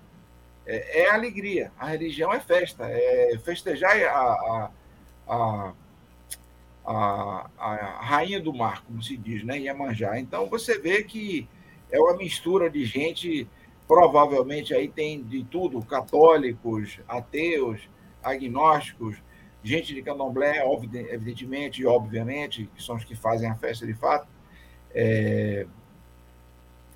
[0.65, 4.71] é, é alegria, a religião é festa, é festejar a,
[5.27, 5.73] a,
[6.85, 9.59] a, a, rainha do mar, como se diz, né?
[9.59, 10.19] Iemanjá.
[10.19, 11.47] Então, você vê que
[11.91, 13.47] é uma mistura de gente,
[13.87, 17.89] provavelmente aí tem de tudo, católicos, ateus,
[18.23, 19.17] agnósticos,
[19.63, 20.63] gente de candomblé,
[21.11, 24.27] evidentemente obviamente, que são os que fazem a festa de fato,
[24.93, 25.65] é,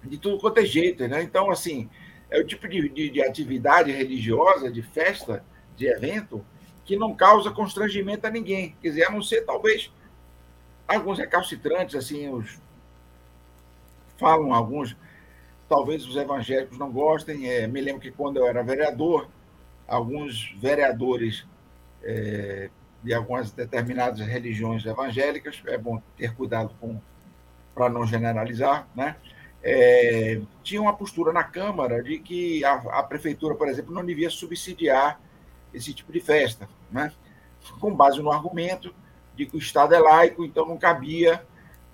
[0.04, 1.22] de tudo quanto é jeito, né?
[1.24, 1.90] Então, assim,
[2.30, 6.46] é o tipo de, de, de, atividade religiosa, de festa, de evento,
[6.84, 8.76] que não causa constrangimento a ninguém.
[8.82, 9.92] Quer dizer, a não ser talvez
[10.88, 12.60] alguns recalcitrantes, assim, os
[14.24, 14.96] falam alguns,
[15.68, 17.50] talvez os evangélicos não gostem.
[17.50, 19.28] É, me lembro que quando eu era vereador,
[19.86, 21.46] alguns vereadores
[22.02, 22.70] é,
[23.04, 27.02] de algumas determinadas religiões evangélicas, é bom ter cuidado com
[27.76, 29.16] para não generalizar, né?
[29.62, 34.30] É, tinha uma postura na Câmara de que a, a, prefeitura, por exemplo, não devia
[34.30, 35.20] subsidiar
[35.74, 37.12] esse tipo de festa, né?
[37.80, 38.94] com base no argumento
[39.36, 41.44] de que o Estado é laico, então não cabia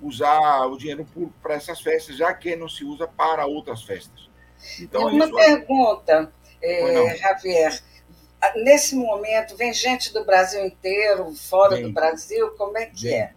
[0.02, 4.30] usar o dinheiro público para essas festas, já que não se usa para outras festas.
[4.80, 5.36] Então, uma isso...
[5.36, 6.32] pergunta,
[6.62, 7.82] é, Javier.
[8.56, 11.84] Nesse momento, vem gente do Brasil inteiro, fora vem.
[11.84, 13.16] do Brasil, como é que vem.
[13.16, 13.34] é?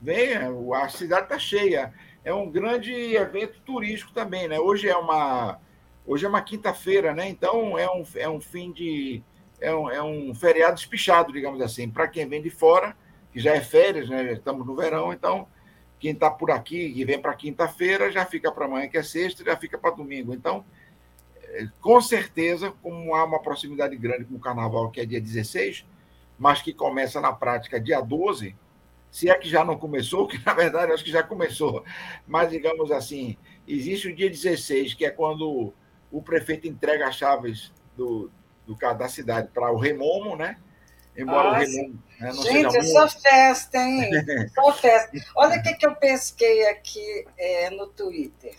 [0.00, 0.36] Vem,
[0.74, 1.92] a cidade está cheia.
[2.24, 4.58] É um grande evento turístico também, né?
[4.60, 5.60] Hoje é uma,
[6.06, 7.28] hoje é uma quinta-feira, né?
[7.28, 9.22] Então é um, é um fim de.
[9.60, 12.96] É um, é um feriado espichado, digamos assim, para quem vem de fora,
[13.32, 14.34] que já é férias, né?
[14.34, 15.48] Estamos no verão, então
[15.98, 19.44] quem está por aqui e vem para quinta-feira já fica para amanhã, que é sexta,
[19.44, 20.32] já fica para domingo.
[20.32, 20.64] Então,
[21.80, 25.84] com certeza, como há uma proximidade grande com o carnaval, que é dia 16,
[26.38, 28.54] mas que começa na prática dia 12,
[29.10, 31.84] se é que já não começou, que na verdade acho que já começou,
[32.26, 35.72] mas digamos assim, existe o dia 16, que é quando
[36.10, 38.30] o prefeito entrega as chaves do,
[38.66, 40.58] do da cidade para o Remomo, né?
[41.18, 41.64] Embora ah, o.
[42.20, 44.08] Né, Gente, é só festa, hein?
[44.54, 45.10] só festa.
[45.34, 48.54] Olha o que, que eu pesquei aqui é, no Twitter.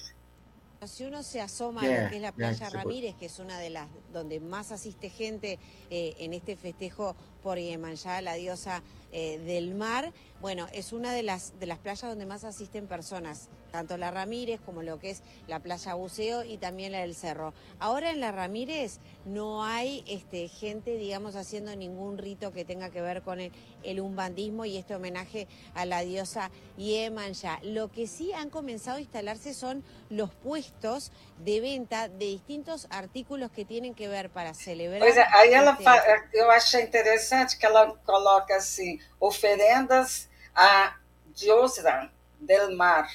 [0.85, 3.69] Si uno se asoma a lo que es la playa Ramírez, que es una de
[3.69, 9.75] las donde más asiste gente eh, en este festejo por Iemanjá, la diosa eh, del
[9.75, 14.09] mar, bueno, es una de las, de las playas donde más asisten personas, tanto la
[14.09, 17.53] Ramírez como lo que es la playa Buceo y también la del Cerro.
[17.79, 23.01] Ahora en la Ramírez no hay este, gente, digamos, haciendo ningún rito que tenga que
[23.01, 23.51] ver con el,
[23.83, 27.59] el umbandismo y este homenaje a la diosa Iemanjá.
[27.63, 33.51] Lo que sí han comenzado a instalarse son los puestos de venta de distintos artículos
[33.51, 34.99] que tienen que ver para celebrar.
[34.99, 36.37] Pois é, aí ela este...
[36.37, 40.95] eu achei interessante que ela coloca assim, oferendas a
[41.35, 43.07] Diosa del Mar.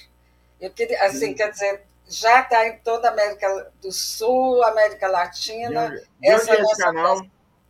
[0.61, 1.35] Eu queria, assim, Sim.
[1.35, 5.90] quer dizer, já está em toda a América do Sul, América Latina.
[5.90, 7.18] De, de essa é esse canal?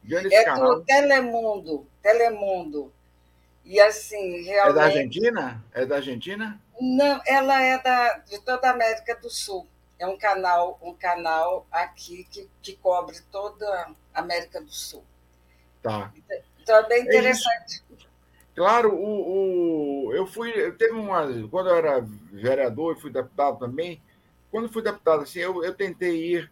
[0.05, 0.77] Onde é, é canal?
[0.77, 2.93] do Telemundo, Telemundo.
[3.65, 4.71] E assim, realmente...
[4.71, 5.65] É da Argentina?
[5.73, 6.61] É da Argentina?
[6.81, 9.67] Não, ela é da, de toda a América do Sul.
[9.99, 15.05] É um canal, um canal aqui que, que cobre toda a América do Sul.
[15.83, 16.13] Tá.
[16.61, 17.85] Então é bem interessante.
[17.91, 17.95] É
[18.55, 20.53] Claro, o, o, eu fui.
[20.73, 21.27] Teve uma.
[21.51, 24.01] Quando eu era vereador e fui deputado também,
[24.51, 26.51] quando fui deputado, assim, eu, eu tentei ir.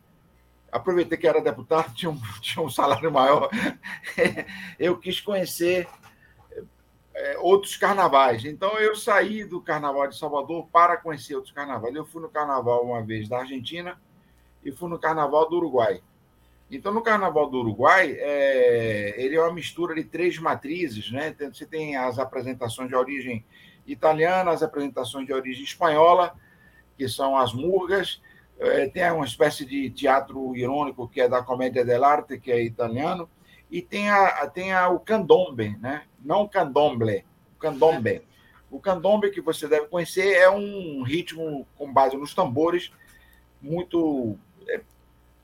[0.71, 3.49] Aproveitei que era deputado, tinha um, tinha um salário maior.
[4.81, 5.89] eu quis conhecer
[7.15, 8.45] é, outros carnavais.
[8.45, 11.95] Então, eu saí do Carnaval de Salvador para conhecer outros carnavais.
[11.95, 14.01] Eu fui no Carnaval uma vez da Argentina
[14.65, 16.03] e fui no Carnaval do Uruguai.
[16.71, 21.35] Então, no Carnaval do Uruguai, é, ele é uma mistura de três matrizes, né?
[21.53, 23.45] Você tem as apresentações de origem
[23.87, 26.35] italiana, as apresentações de origem espanhola,
[26.97, 28.23] que são as murgas,
[28.59, 33.29] é, tem uma espécie de teatro irônico que é da Comédia dell'arte, que é italiano,
[33.73, 36.03] e tem, a, tem a, o candombe, né?
[36.23, 37.25] Não o candomble,
[37.57, 38.23] o candombe.
[38.71, 42.93] O candombe que você deve conhecer é um ritmo com base nos tambores,
[43.63, 44.37] muito
[44.69, 44.83] é,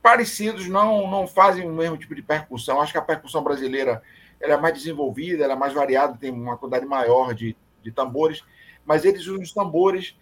[0.03, 2.83] parecidos, não, não fazem o mesmo tipo de percussão.
[2.83, 4.03] Acho que a percussão brasileira
[4.39, 8.45] ela é mais desenvolvida, ela é mais variada, tem uma quantidade maior de, de tambores,
[8.85, 10.15] mas eles usam os tambores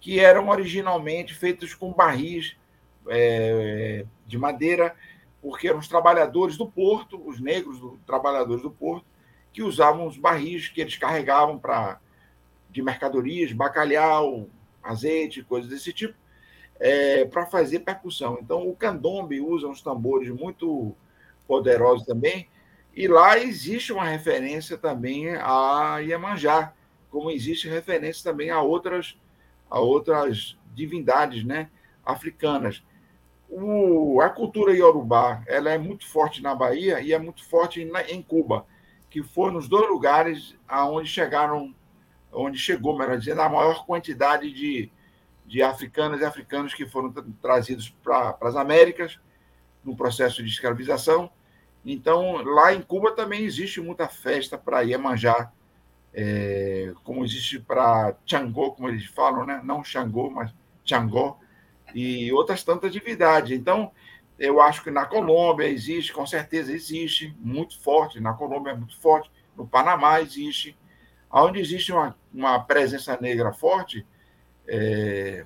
[0.00, 2.56] que eram originalmente feitos com barris
[3.08, 4.94] é, de madeira,
[5.44, 9.04] porque eram os trabalhadores do porto, os negros os trabalhadores do porto,
[9.52, 12.00] que usavam os barris que eles carregavam para
[12.70, 14.48] de mercadorias, bacalhau,
[14.82, 16.14] azeite, coisas desse tipo
[16.80, 18.38] é, para fazer percussão.
[18.40, 20.96] Então, o candombe usa uns tambores muito
[21.46, 22.48] poderosos também,
[22.96, 26.72] e lá existe uma referência também a Iemanjá,
[27.10, 29.14] como existe referência também a outras,
[29.68, 31.68] a outras divindades né,
[32.02, 32.82] africanas.
[33.48, 38.02] O, a cultura iorubá ela é muito forte na Bahia e é muito forte na,
[38.02, 38.66] em Cuba,
[39.08, 41.74] que foi nos dois lugares aonde chegaram,
[42.32, 44.90] onde chegou, melhor dizendo, a maior quantidade de,
[45.46, 49.20] de africanas e africanos que foram trazidos para as Américas
[49.84, 51.30] no processo de escravização.
[51.84, 55.52] Então, lá em Cuba também existe muita festa para Iemanjá,
[56.14, 59.60] é, como existe para Xangô, como eles falam, né?
[59.62, 60.54] não Xangô, mas
[60.84, 61.36] Xangô,
[61.94, 63.50] e outras tantas divindades.
[63.50, 63.90] Então,
[64.38, 68.98] eu acho que na Colômbia existe, com certeza existe, muito forte, na Colômbia é muito
[69.00, 70.76] forte, no Panamá existe.
[71.30, 74.06] Onde existe uma, uma presença negra forte,
[74.68, 75.44] é,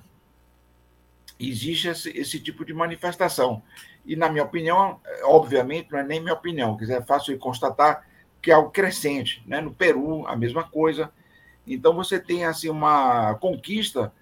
[1.39, 3.61] existe esse, esse, tipo de manifestação.
[4.05, 8.07] E, na minha opinião, obviamente, não é nem minha opinião, quiser é fácil constatar
[8.41, 9.43] que é algo crescente.
[9.45, 9.61] Né?
[9.61, 11.11] No Peru, a mesma coisa.
[11.65, 14.13] Então, você tem assim uma conquista,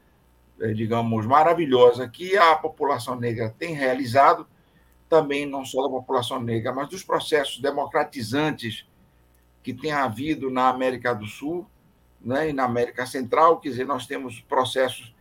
[0.75, 4.47] digamos, maravilhosa que a população negra tem realizado,
[5.09, 8.85] também não só da população negra, mas dos processos democratizantes
[9.63, 11.67] que tem havido na América do Sul,
[12.19, 15.15] né, e na América Central, quer dizer, nós temos processos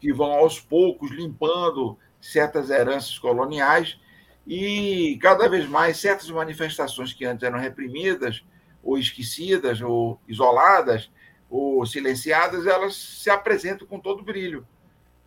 [0.00, 3.98] que vão aos poucos limpando certas heranças coloniais
[4.46, 8.44] e cada vez mais certas manifestações que antes eram reprimidas
[8.82, 11.10] ou esquecidas ou isoladas
[11.48, 14.66] ou silenciadas, elas se apresentam com todo brilho.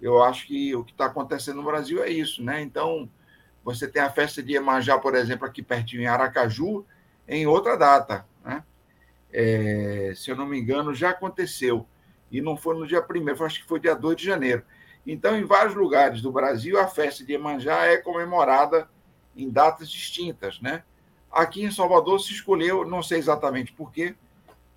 [0.01, 2.61] Eu acho que o que está acontecendo no Brasil é isso, né?
[2.61, 3.09] Então,
[3.63, 6.85] você tem a festa de Iemanjá, por exemplo, aqui pertinho em Aracaju,
[7.27, 8.63] em outra data, né?
[9.31, 11.85] é, se eu não me engano, já aconteceu.
[12.31, 14.63] E não foi no dia 1 acho que foi dia 2 de janeiro.
[15.05, 18.89] Então, em vários lugares do Brasil, a festa de Iemanjá é comemorada
[19.35, 20.59] em datas distintas.
[20.61, 20.83] Né?
[21.31, 24.15] Aqui em Salvador se escolheu, não sei exatamente por quê,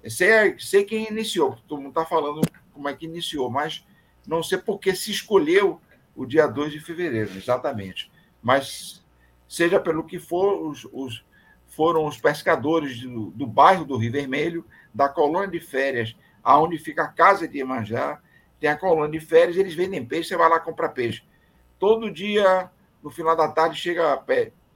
[0.09, 2.40] sei, sei quem iniciou, todo mundo está falando
[2.72, 3.87] como é que iniciou, mas
[4.28, 5.80] não sei por que se escolheu
[6.14, 8.12] o dia 2 de fevereiro, exatamente.
[8.42, 9.02] Mas,
[9.48, 11.24] seja pelo que for, os, os
[11.66, 17.04] foram os pescadores do, do bairro do Rio Vermelho, da colônia de férias, aonde fica
[17.04, 18.20] a casa de Iemanjá,
[18.60, 21.22] tem a colônia de férias, eles vendem peixe, você vai lá comprar peixe.
[21.79, 22.70] Todo dia,
[23.02, 24.22] no final da tarde, chega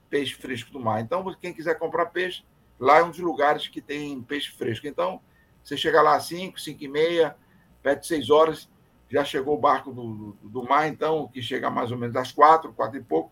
[0.09, 1.01] peixe fresco do mar.
[1.01, 2.43] Então, quem quiser comprar peixe,
[2.79, 4.87] lá é um dos lugares que tem peixe fresco.
[4.87, 5.21] Então,
[5.63, 7.35] você chega lá às 5, 5 e meia,
[7.83, 8.69] perto de 6 horas,
[9.13, 12.31] já chegou o barco do, do, do mar, então, que chega mais ou menos às
[12.31, 13.31] 4, 4 e pouco,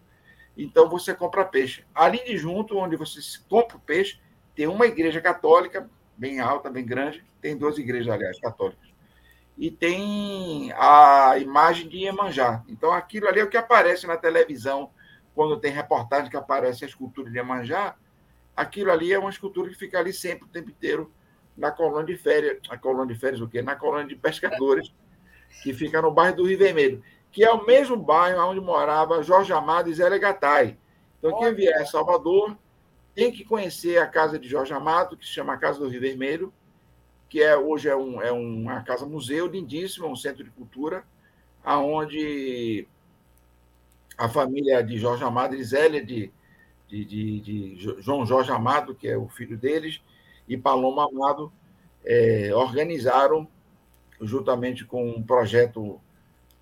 [0.55, 1.83] então você compra peixe.
[1.93, 3.19] Ali de junto, onde você
[3.49, 4.21] compra o peixe,
[4.53, 8.91] tem uma igreja católica, bem alta, bem grande, tem duas igrejas, aliás, católicas.
[9.57, 12.63] E tem a imagem de Iemanjá.
[12.67, 14.91] Então aquilo ali é o que aparece na televisão,
[15.33, 17.95] quando tem reportagem que aparece a escultura de Iemanjá,
[18.55, 21.11] aquilo ali é uma escultura que fica ali sempre, o tempo inteiro,
[21.57, 22.59] na colônia de férias.
[22.69, 23.63] A colônia de férias o quê?
[23.63, 24.93] Na colônia de pescadores,
[25.63, 29.53] que fica no bairro do Rio Vermelho que é o mesmo bairro onde morava Jorge
[29.53, 30.77] Amado e Zé Legatai.
[31.17, 32.57] Então, quem vier a Salvador
[33.15, 36.53] tem que conhecer a casa de Jorge Amado, que se chama Casa do Rio Vermelho,
[37.29, 41.05] que é, hoje é, um, é uma casa museu lindíssima, um centro de cultura,
[41.63, 42.87] aonde
[44.17, 46.31] a família de Jorge Amado e Zélia de,
[46.87, 50.01] de, de, de João Jorge Amado, que é o filho deles,
[50.47, 51.51] e Paloma Amado,
[52.03, 53.47] é, organizaram,
[54.21, 55.99] juntamente com um projeto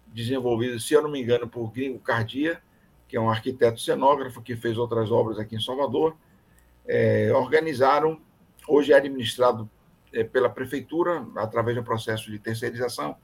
[0.07, 2.61] desenvolvido, se eu não me engano, por Gringo Cardia,
[3.07, 6.15] que é um arquiteto cenógrafo que fez outras obras aqui em Salvador,
[6.87, 8.19] é, organizaram,
[8.67, 9.69] hoje é administrado
[10.13, 13.15] é, pela prefeitura, através um processo de terceirização.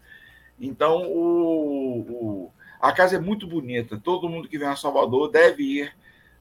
[0.59, 3.99] Então, o, o, a casa é muito bonita.
[3.99, 5.95] Todo mundo que vem a Salvador deve ir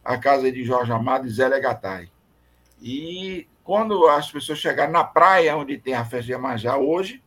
[0.05, 2.11] à casa de Jorge Amado e Zélia Gattai.
[2.81, 7.23] E quando as pessoas chegarem na praia onde tem a festa de Iemanjá hoje,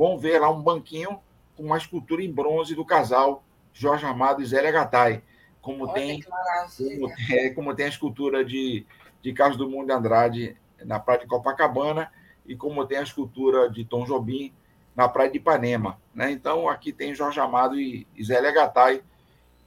[0.00, 1.20] vão ver lá um banquinho
[1.54, 5.22] com uma escultura em bronze do casal Jorge Amado e Zélia Gattai.
[5.60, 8.86] Como Olha tem, como, é, como tem a escultura de,
[9.20, 12.10] de Carlos do Mundo Andrade na praia de Copacabana
[12.46, 14.54] e como tem a escultura de Tom Jobim
[14.96, 16.00] na praia de Ipanema.
[16.14, 16.30] Né?
[16.30, 19.02] Então, aqui tem Jorge Amado e, e Zélia Gattai,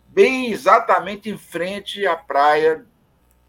[0.08, 2.84] bem exatamente em frente à praia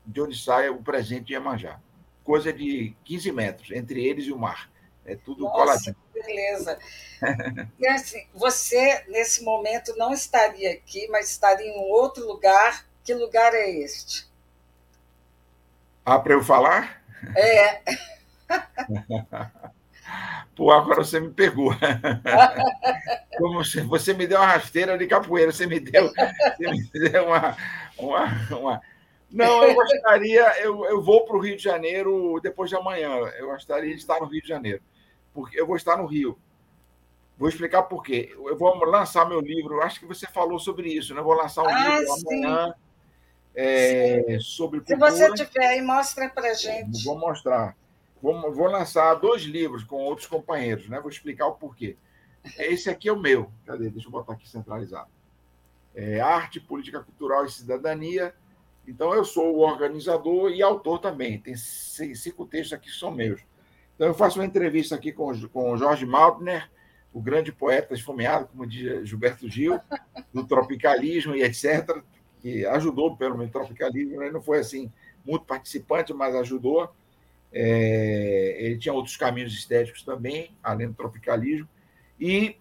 [0.04, 1.80] de onde sai o presente de Iemanjá.
[2.22, 4.70] Coisa de 15 metros entre eles e o mar.
[5.02, 6.03] É tudo Nossa, coladinho.
[6.14, 6.78] Beleza.
[7.78, 12.86] e assim, você, nesse momento, não estaria aqui, mas estaria em um outro lugar.
[13.02, 14.26] Que lugar é este?
[16.04, 17.02] Ah, para eu falar?
[17.36, 17.82] É.
[20.54, 21.72] Pô, agora você me pegou.
[23.36, 27.56] Como você me deu uma rasteira de capoeira, você me deu, você me deu uma,
[27.98, 28.80] uma, uma...
[29.30, 33.08] Não, eu gostaria, eu, eu vou para o Rio de Janeiro depois de amanhã.
[33.36, 34.80] Eu gostaria de estar no Rio de Janeiro.
[35.34, 36.38] Porque eu vou estar no Rio.
[37.36, 38.32] Vou explicar por quê.
[38.32, 41.20] Eu vou lançar meu livro, acho que você falou sobre isso, né?
[41.20, 42.44] Eu vou lançar um ah, livro sim.
[42.44, 42.74] amanhã
[43.54, 45.10] é, sobre cultura.
[45.10, 47.04] Se você tiver aí, mostra para gente.
[47.04, 47.76] Vou mostrar.
[48.22, 51.00] Vou, vou lançar dois livros com outros companheiros, né?
[51.00, 51.96] Vou explicar o porquê.
[52.58, 53.50] Esse aqui é o meu.
[53.66, 53.90] Cadê?
[53.90, 55.10] Deixa eu botar aqui centralizado.
[55.94, 58.34] É Arte, Política Cultural e Cidadania.
[58.86, 61.38] Então, eu sou o organizador e autor também.
[61.38, 63.40] Tem cinco textos aqui que são meus.
[63.94, 66.70] Então, eu faço uma entrevista aqui com, com o Jorge Maltner,
[67.12, 69.78] o grande poeta esfomeado, como diz Gilberto Gil,
[70.32, 72.02] do tropicalismo e etc.,
[72.40, 74.20] que ajudou pelo menos tropicalismo.
[74.20, 74.92] Ele não foi assim
[75.24, 76.92] muito participante, mas ajudou.
[77.52, 81.68] É, ele tinha outros caminhos estéticos também, além do tropicalismo.
[82.18, 82.56] E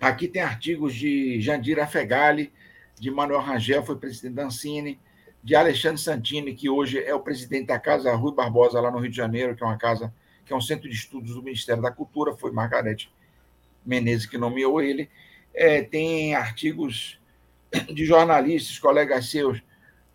[0.00, 2.52] aqui tem artigos de Jandira Fegali,
[2.98, 4.98] de Manuel Rangel, foi presidente da Ancine,
[5.46, 9.12] de Alexandre Santini, que hoje é o presidente da Casa Rui Barbosa, lá no Rio
[9.12, 10.12] de Janeiro, que é uma casa,
[10.44, 13.14] que é um centro de estudos do Ministério da Cultura, foi Margarete
[13.84, 15.08] Menezes que nomeou ele.
[15.54, 17.20] É, tem artigos
[17.94, 19.62] de jornalistas, colegas seus,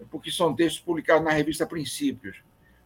[0.09, 2.43] porque são textos publicados na revista Princípios,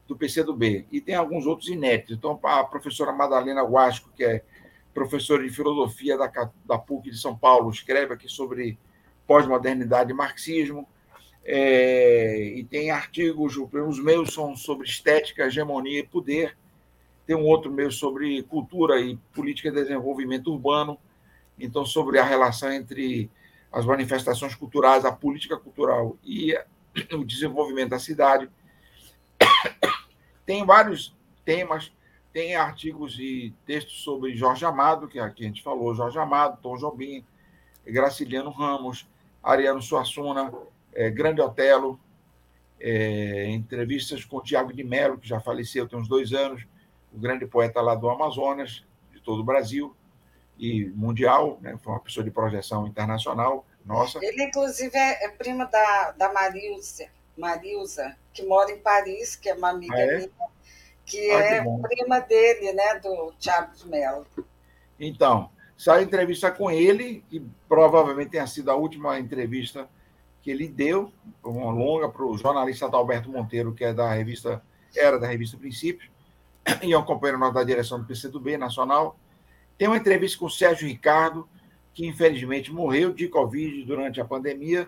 [0.08, 2.16] do PCdoB, e tem alguns outros inéditos.
[2.16, 4.44] Então, a professora Madalena Guasco, que é
[4.94, 6.32] professora de filosofia da,
[6.64, 8.78] da PUC de São Paulo, escreve aqui sobre
[9.26, 10.88] pós-modernidade e marxismo.
[11.48, 16.58] É, e tem artigos, os meus são sobre estética, hegemonia e poder.
[17.28, 20.98] Tem um outro meu sobre cultura e política de desenvolvimento urbano.
[21.58, 23.30] Então, sobre a relação entre
[23.72, 26.58] as manifestações culturais, a política cultural e
[27.14, 28.50] o desenvolvimento da cidade.
[30.46, 31.92] Tem vários temas,
[32.34, 36.78] tem artigos e textos sobre Jorge Amado, que aqui a gente falou, Jorge Amado, Tom
[36.78, 37.24] Jobim,
[37.86, 39.08] Graciliano Ramos,
[39.44, 40.52] Ariano Suassuna,
[40.96, 42.00] é, Grande Otelo,
[42.80, 46.66] é, entrevistas com Tiago de Mello, que já faleceu tem uns dois anos,
[47.14, 49.96] o grande poeta lá do Amazonas, de todo o Brasil
[50.58, 51.78] e mundial, né?
[51.82, 54.20] foi uma pessoa de projeção internacional, nossa.
[54.22, 57.06] Ele, inclusive, é, é primo da, da Marilza,
[57.38, 60.18] Marilza, que mora em Paris, que é uma amiga ah, é?
[60.18, 60.30] minha,
[61.06, 64.26] que ah, é que prima dele, né, do Tiago de Mello.
[65.00, 69.90] Então, saiu entrevista com ele, que provavelmente tenha sido a última entrevista
[70.46, 71.12] que ele deu,
[71.44, 74.62] uma longa para o jornalista Adalberto Monteiro, que é da revista,
[74.96, 76.08] era da revista Princípios,
[76.84, 79.18] e é um companheiro nosso da direção do PCdoB Nacional.
[79.76, 81.50] Tem uma entrevista com o Sérgio Ricardo,
[81.96, 84.88] que infelizmente morreu de Covid durante a pandemia,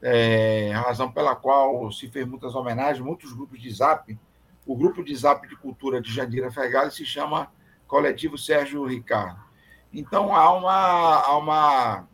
[0.00, 4.16] é, razão pela qual se fez muitas homenagens, muitos grupos de zap.
[4.64, 7.50] O grupo de zap de cultura de Jandira Fegali se chama
[7.88, 9.42] Coletivo Sérgio Ricardo.
[9.92, 12.08] Então há uma, há uma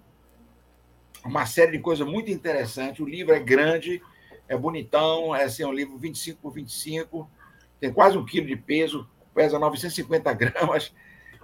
[1.25, 3.01] uma série de coisas muito interessantes.
[3.01, 4.03] O livro é grande,
[4.49, 7.31] é bonitão, é assim, um livro 25 por 25,
[7.79, 10.93] tem quase um quilo de peso, pesa 950 gramas,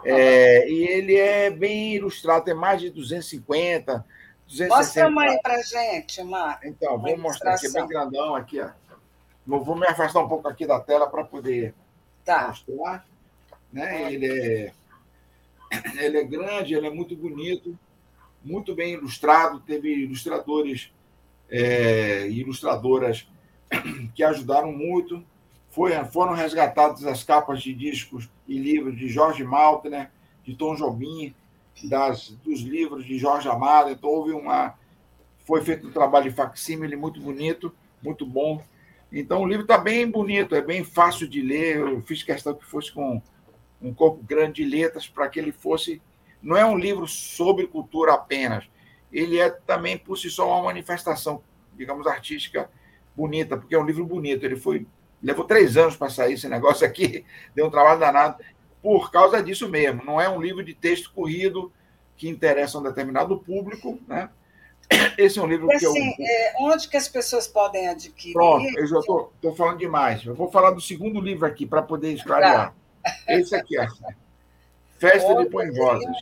[0.05, 4.05] é, e ele é bem ilustrado, tem mais de 250,
[4.47, 4.77] 260.
[4.77, 6.61] Mostra uma aí para gente, Mar.
[6.63, 8.71] Então, vou mostrar aqui, bem grandão, aqui, ó.
[9.47, 11.75] Vou, vou me afastar um pouco aqui da tela para poder
[12.25, 12.49] tá.
[12.49, 13.07] mostrar.
[13.73, 14.13] Né?
[14.13, 14.73] Ele, é,
[16.05, 17.79] ele é grande, ele é muito bonito
[18.47, 20.93] muito bem ilustrado, teve ilustradores
[21.51, 23.27] é, e ilustradoras
[24.15, 25.23] que ajudaram muito.
[25.71, 30.11] Foi, foram resgatadas as capas de discos e livros de Jorge Maltner,
[30.45, 31.35] de Tom Jobim,
[31.85, 33.91] das, dos livros de Jorge Amado.
[33.91, 34.75] Então, houve uma.
[35.45, 38.63] Foi feito um trabalho de facsímile muito bonito, muito bom.
[39.13, 41.79] Então, o livro está bem bonito, é bem fácil de ler.
[41.79, 43.21] Eu fiz questão que fosse com
[43.83, 46.01] um corpo grande de letras para que ele fosse.
[46.47, 48.71] Não é um livro sobre cultura apenas,
[49.13, 51.43] ele é também por si só uma manifestação,
[51.77, 52.71] digamos, artística
[53.17, 54.45] bonita, porque é um livro bonito.
[54.45, 54.87] Ele foi
[55.21, 58.45] levou três anos para sair esse negócio aqui, deu um trabalho danado
[58.81, 60.05] por causa disso mesmo.
[60.05, 61.73] Não é um livro de texto corrido
[62.17, 64.31] que interessa um determinado público, né?
[65.19, 66.25] Esse é um livro e, que assim, eu...
[66.25, 68.35] é, onde que as pessoas podem adquirir?
[68.35, 70.25] Pronto, eu já estou falando demais.
[70.25, 72.73] Eu vou falar do segundo livro aqui para poder esclarecer.
[73.27, 74.05] Esse aqui, assim.
[74.99, 76.17] Festa de Põe Rosas.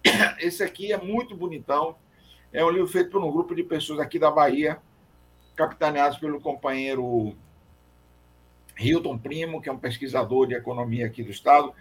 [0.40, 1.96] Esse aqui é muito bonitão.
[2.52, 4.78] É um livro feito por um grupo de pessoas aqui da Bahia,
[5.54, 7.36] capitaneados pelo companheiro
[8.78, 11.72] Hilton Primo, que é um pesquisador de economia aqui do Estado,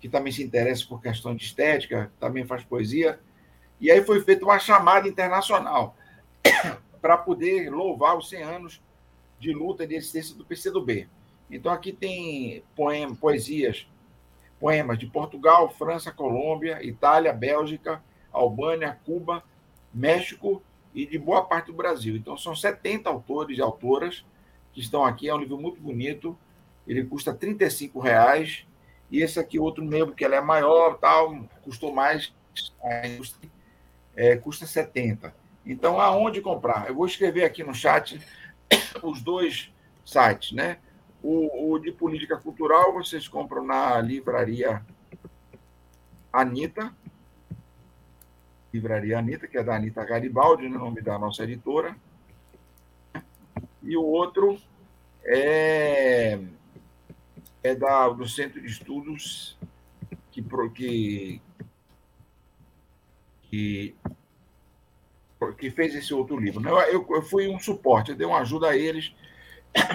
[0.00, 3.20] que também se interessa por questão de estética, também faz poesia.
[3.80, 5.96] E aí foi feita uma chamada internacional
[7.00, 8.82] para poder louvar os 100 anos
[9.38, 11.08] de luta e de existência do PCdoB.
[11.50, 13.86] Então aqui tem poema, poesias,
[14.64, 18.02] poemas de Portugal, França, Colômbia, Itália, Bélgica,
[18.32, 19.44] Albânia, Cuba,
[19.92, 20.62] México
[20.94, 22.16] e de boa parte do Brasil.
[22.16, 24.24] Então são 70 autores e autoras
[24.72, 25.28] que estão aqui.
[25.28, 26.34] É um livro muito bonito.
[26.88, 27.58] Ele custa R$
[28.02, 28.66] reais
[29.10, 32.32] e esse aqui outro membro que é maior, tal, custou mais,
[34.16, 35.36] é, custa 70.
[35.66, 36.88] Então aonde comprar?
[36.88, 38.18] Eu vou escrever aqui no chat
[39.02, 39.70] os dois
[40.06, 40.78] sites, né?
[41.26, 44.84] O, o, de política cultural vocês compram na livraria
[46.30, 46.94] Anitta,
[48.70, 51.96] livraria Anitta, que é da Anitta Garibaldi, no nome da nossa editora.
[53.82, 54.60] E o outro
[55.24, 56.38] é,
[57.62, 59.56] é da, do Centro de Estudos
[60.30, 60.44] que,
[60.74, 61.40] que,
[63.44, 63.94] que,
[65.56, 66.68] que fez esse outro livro.
[66.68, 69.14] Eu, eu, eu fui um suporte, eu dei uma ajuda a eles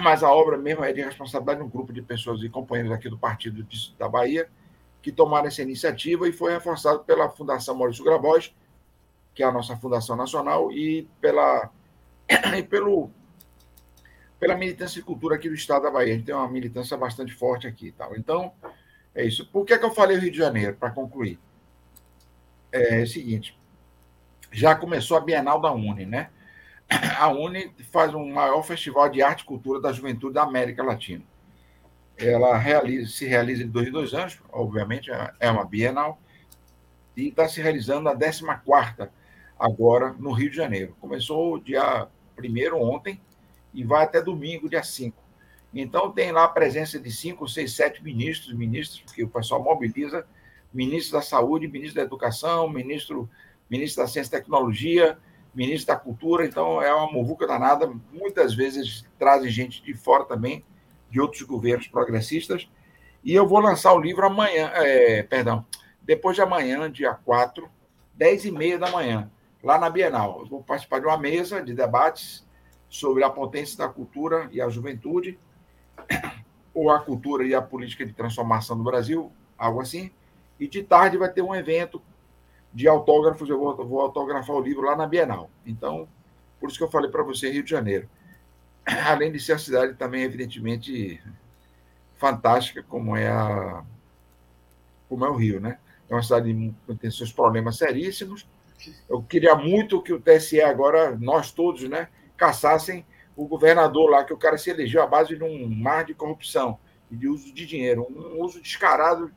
[0.02, 3.10] mas a obra mesmo é de responsabilidade de um grupo de pessoas e companheiros aqui
[3.10, 3.66] do Partido
[3.98, 4.50] da Bahia
[5.02, 8.54] que tomaram essa iniciativa e foi reforçado pela Fundação Maurício Grabois,
[9.34, 11.70] que é a nossa fundação nacional, e pela
[12.58, 13.10] e pelo
[14.40, 16.14] pela militância e cultura aqui do Estado da Bahia.
[16.14, 18.16] A gente tem uma militância bastante forte aqui tal.
[18.16, 18.54] Então,
[19.14, 19.46] é isso.
[19.46, 21.38] Por que, é que eu falei Rio de Janeiro, para concluir?
[22.72, 23.58] É, é o seguinte,
[24.52, 26.30] já começou a Bienal da Uni, né?
[26.90, 31.24] A Uni faz um maior festival de arte e cultura da juventude da América Latina.
[32.18, 35.10] Ela realiza, se realiza de dois em dois anos, obviamente,
[35.40, 36.20] é uma Bienal,
[37.16, 39.10] e está se realizando a 14
[39.58, 40.96] agora no Rio de Janeiro.
[41.00, 43.22] Começou dia 1 ontem
[43.74, 45.30] e vai até domingo, dia 5.
[45.74, 50.26] Então, tem lá a presença de cinco, seis, sete ministros, ministros, que o pessoal mobiliza,
[50.74, 53.30] ministro da Saúde, ministro da Educação, ministro,
[53.70, 55.18] ministro da Ciência e Tecnologia,
[55.54, 57.92] ministro da Cultura, então é uma muvuca danada.
[58.12, 60.64] Muitas vezes trazem gente de fora também,
[61.10, 62.70] de outros governos progressistas.
[63.24, 65.66] E eu vou lançar o livro amanhã, é, perdão,
[66.02, 67.70] depois de amanhã, dia 4,
[68.16, 69.30] 10 e meia da manhã,
[69.64, 70.40] lá na Bienal.
[70.42, 72.48] Eu vou participar de uma mesa de debates
[72.90, 75.38] sobre a potência da cultura e a juventude,
[76.74, 80.12] ou a cultura e a política de transformação do Brasil, algo assim.
[80.60, 82.02] E de tarde vai ter um evento
[82.74, 85.50] de autógrafos, eu vou, vou autografar o livro lá na Bienal.
[85.66, 86.08] Então,
[86.60, 88.10] por isso que eu falei para você, Rio de Janeiro.
[89.06, 91.22] Além de ser a cidade também, evidentemente,
[92.18, 93.84] fantástica, como é, a,
[95.08, 95.80] como é o Rio, né?
[96.10, 96.54] É uma cidade
[96.86, 98.48] que tem seus problemas seríssimos.
[99.08, 102.08] Eu queria muito que o TSE agora, nós todos, né,
[102.38, 103.06] caçassem
[103.36, 106.80] o governador lá, que o cara se elegeu à base de um mar de corrupção
[107.12, 109.32] e de uso de dinheiro, um uso descarado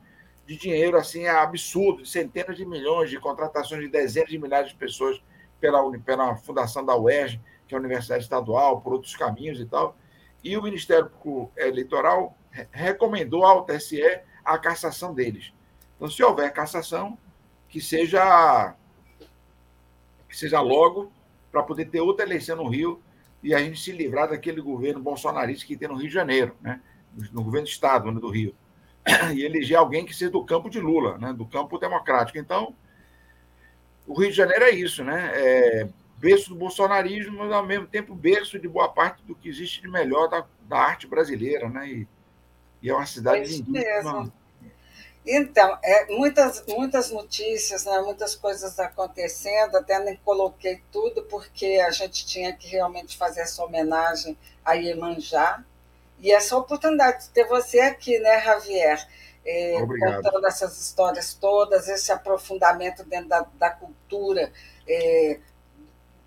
[0.47, 4.71] de dinheiro assim é absurdo, de centenas de milhões de contratações de dezenas de milhares
[4.71, 5.23] de pessoas
[5.61, 9.97] pela, pela fundação da UERJ, que é a Universidade Estadual, por outros caminhos e tal.
[10.43, 11.11] E o Ministério
[11.57, 12.37] Eleitoral
[12.71, 14.03] recomendou ao TSE
[14.45, 15.53] a cassação deles.
[15.97, 17.17] Então, se houver cassação,
[17.69, 18.75] que seja
[20.29, 21.13] que seja logo
[21.51, 23.03] para poder ter outra eleição no Rio
[23.43, 26.81] e a gente se livrar daquele governo bolsonarista que tem no Rio de Janeiro, né?
[27.33, 28.55] no governo do Estado né, do Rio
[29.35, 32.39] e eleger alguém que seja do campo de Lula, né, do campo democrático.
[32.39, 32.75] Então,
[34.07, 35.31] o Rio de Janeiro é isso, né?
[35.35, 35.89] É
[36.23, 39.89] berço do bolsonarismo, mas ao mesmo tempo berço de boa parte do que existe de
[39.89, 41.89] melhor da, da arte brasileira, né?
[41.89, 42.09] E,
[42.81, 44.33] e é uma cidade mesmo.
[45.27, 51.91] Então, é, muitas, muitas notícias, né, muitas coisas acontecendo, até nem coloquei tudo, porque a
[51.91, 55.65] gente tinha que realmente fazer essa homenagem a Iemanjá,
[56.23, 59.07] e essa oportunidade de ter você aqui, né, Javier?
[59.45, 64.53] é, contando essas histórias todas, esse aprofundamento dentro da, da cultura
[64.89, 65.41] é,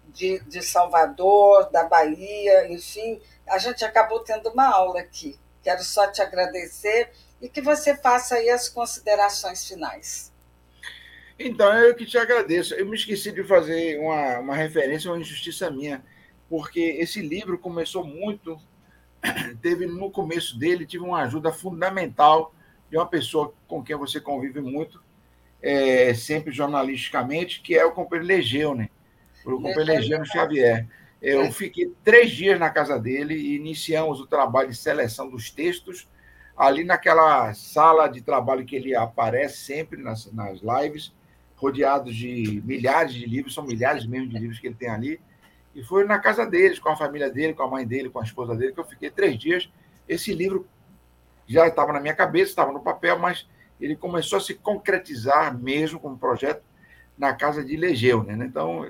[0.07, 3.21] de, de Salvador, da Bahia, enfim.
[3.47, 5.39] A gente acabou tendo uma aula aqui.
[5.63, 10.31] Quero só te agradecer e que você faça aí as considerações finais.
[11.37, 12.73] Então, eu que te agradeço.
[12.75, 16.03] Eu me esqueci de fazer uma, uma referência uma injustiça minha,
[16.49, 18.59] porque esse livro começou muito,
[19.61, 22.53] teve no começo dele, tive uma ajuda fundamental
[22.89, 25.01] de uma pessoa com quem você convive muito,
[25.61, 28.89] é, sempre jornalisticamente, que é o companheiro Legeu, né?
[29.45, 30.87] O companheiro Legeu Xavier.
[31.21, 31.51] Eu é.
[31.51, 36.07] fiquei três dias na casa dele e iniciamos o trabalho de seleção dos textos
[36.55, 41.13] ali naquela sala de trabalho que ele aparece sempre nas, nas lives
[41.55, 45.19] rodeado de milhares de livros, são milhares mesmo de livros que ele tem ali.
[45.75, 48.23] E foi na casa deles, com a família dele, com a mãe dele, com a
[48.23, 49.69] esposa dele, que eu fiquei três dias.
[50.07, 50.65] Esse livro
[51.45, 53.45] já estava na minha cabeça, estava no papel, mas
[53.79, 56.63] ele começou a se concretizar mesmo como projeto
[57.17, 58.23] na casa de Legeu.
[58.23, 58.33] Né?
[58.45, 58.89] Então,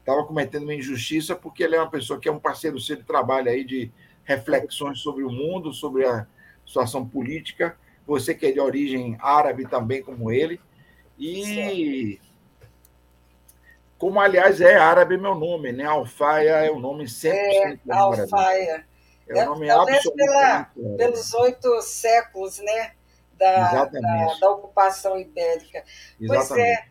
[0.00, 3.02] estava cometendo uma injustiça porque ele é uma pessoa que é um parceiro seu de
[3.02, 3.90] trabalho aí, de
[4.22, 6.26] reflexões sobre o mundo, sobre a
[6.66, 7.74] situação política.
[8.06, 10.60] Você que é de origem árabe também, como ele,
[11.18, 12.20] e
[13.98, 15.84] como, aliás, é árabe meu nome, né?
[15.84, 17.80] Alfaia é o nome sempre.
[17.88, 18.86] É, Alfaia.
[19.28, 22.92] É o nome Talvez pela, pelos oito séculos, né?
[23.32, 25.84] Da, da, da, ocupação ibérica.
[26.18, 26.48] Exatamente.
[26.48, 26.84] Pois é,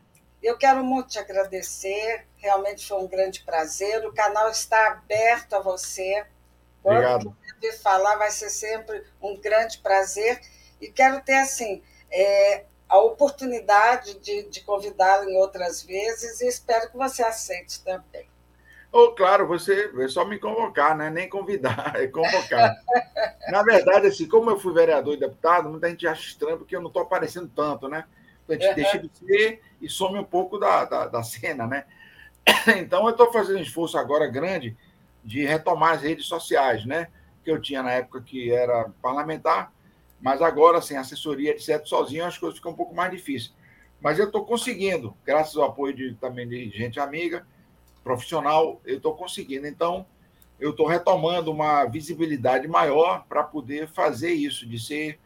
[0.43, 4.05] eu quero muito te agradecer, realmente foi um grande prazer.
[4.05, 6.23] O canal está aberto a você.
[6.83, 7.37] Quando Obrigado.
[7.59, 10.39] vir falar, vai ser sempre um grande prazer.
[10.79, 11.81] E quero ter, assim,
[12.11, 18.27] é, a oportunidade de, de convidá-lo em outras vezes e espero que você aceite também.
[18.91, 21.09] Oh, claro, você é só me convocar, né?
[21.09, 22.73] Nem convidar, é convocar.
[23.49, 26.79] Na verdade, assim, como eu fui vereador e deputado, muita gente acha estranho porque eu
[26.79, 28.05] não estou aparecendo tanto, né?
[28.47, 28.75] A gente uhum.
[28.75, 31.85] deixa de ser e some um pouco da, da, da cena, né?
[32.77, 34.77] Então, eu estou fazendo um esforço agora grande
[35.23, 37.09] de retomar as redes sociais, né?
[37.43, 39.73] Que eu tinha na época que era parlamentar,
[40.19, 43.53] mas agora, sem assessoria, etc., sozinho, as coisas ficam um pouco mais difíceis.
[44.01, 47.45] Mas eu estou conseguindo, graças ao apoio de, também de gente amiga,
[48.03, 49.65] profissional, eu estou conseguindo.
[49.67, 50.05] Então,
[50.59, 55.19] eu estou retomando uma visibilidade maior para poder fazer isso, de ser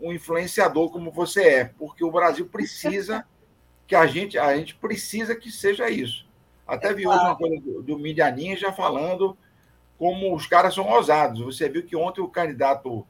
[0.00, 3.26] um influenciador como você é, porque o Brasil precisa
[3.86, 6.26] que a gente, a gente precisa que seja isso.
[6.66, 9.36] Até é vi hoje uma coisa do, do Mídia Ninja falando
[9.98, 11.40] como os caras são ousados.
[11.40, 13.04] Você viu que ontem o candidato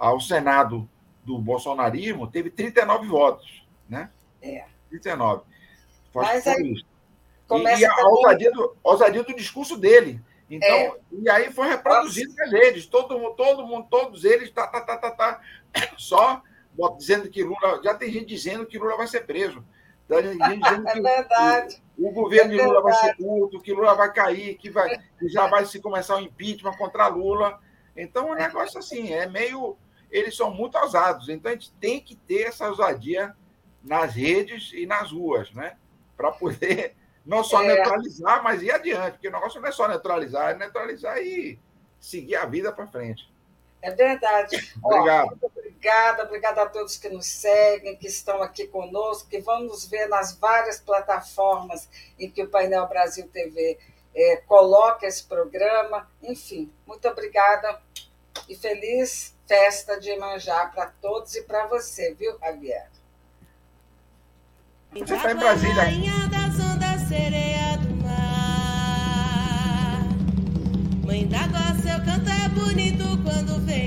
[0.00, 0.88] ao Senado
[1.22, 4.10] do bolsonarismo teve 39 votos, né?
[4.40, 4.64] É.
[4.88, 5.42] 39.
[6.14, 6.86] Mas aí, isso.
[7.50, 10.20] E, e a ousadia do, ousadia do discurso dele.
[10.48, 10.96] Então, é.
[11.12, 12.86] e aí foi reproduzido nas redes.
[12.86, 15.40] Todo mundo, todo mundo, todos eles, tá, tá, tá, tá, tá,
[15.98, 16.42] só
[16.96, 17.80] dizendo que Lula.
[17.84, 19.62] Já tem gente dizendo que Lula vai ser preso.
[20.08, 21.82] Tem gente dizendo é que é verdade.
[21.98, 24.98] O, o governo é de Lula vai ser curto, que Lula vai cair, que, vai,
[25.18, 27.60] que já vai se começar o impeachment contra Lula.
[27.94, 29.76] Então, o um negócio assim, é meio
[30.10, 31.28] eles são muito ousados.
[31.28, 33.34] Então a gente tem que ter essa ousadia
[33.82, 35.76] nas redes e nas ruas, né?
[36.16, 37.68] Para poder não só é.
[37.68, 41.58] neutralizar, mas ir adiante, porque o negócio não é só neutralizar, é neutralizar e
[41.98, 43.30] seguir a vida para frente.
[43.82, 44.56] É verdade.
[44.82, 45.26] Obrigado.
[45.26, 49.60] Ó, muito obrigada, obrigada a todos que nos seguem, que estão aqui conosco, que vão
[49.60, 51.88] nos ver nas várias plataformas
[52.18, 53.78] em que o Painel Brasil TV
[54.14, 56.10] é, coloca esse programa.
[56.22, 57.80] Enfim, muito obrigada
[58.46, 62.88] e feliz festa de Emanjá para todos e para você, viu, Javier?
[64.92, 65.74] Você está em é Brasília.
[65.74, 70.04] Rainha das ondas, sereia do mar.
[71.04, 73.79] Mãe d'água, seu canto é bonito quando vem.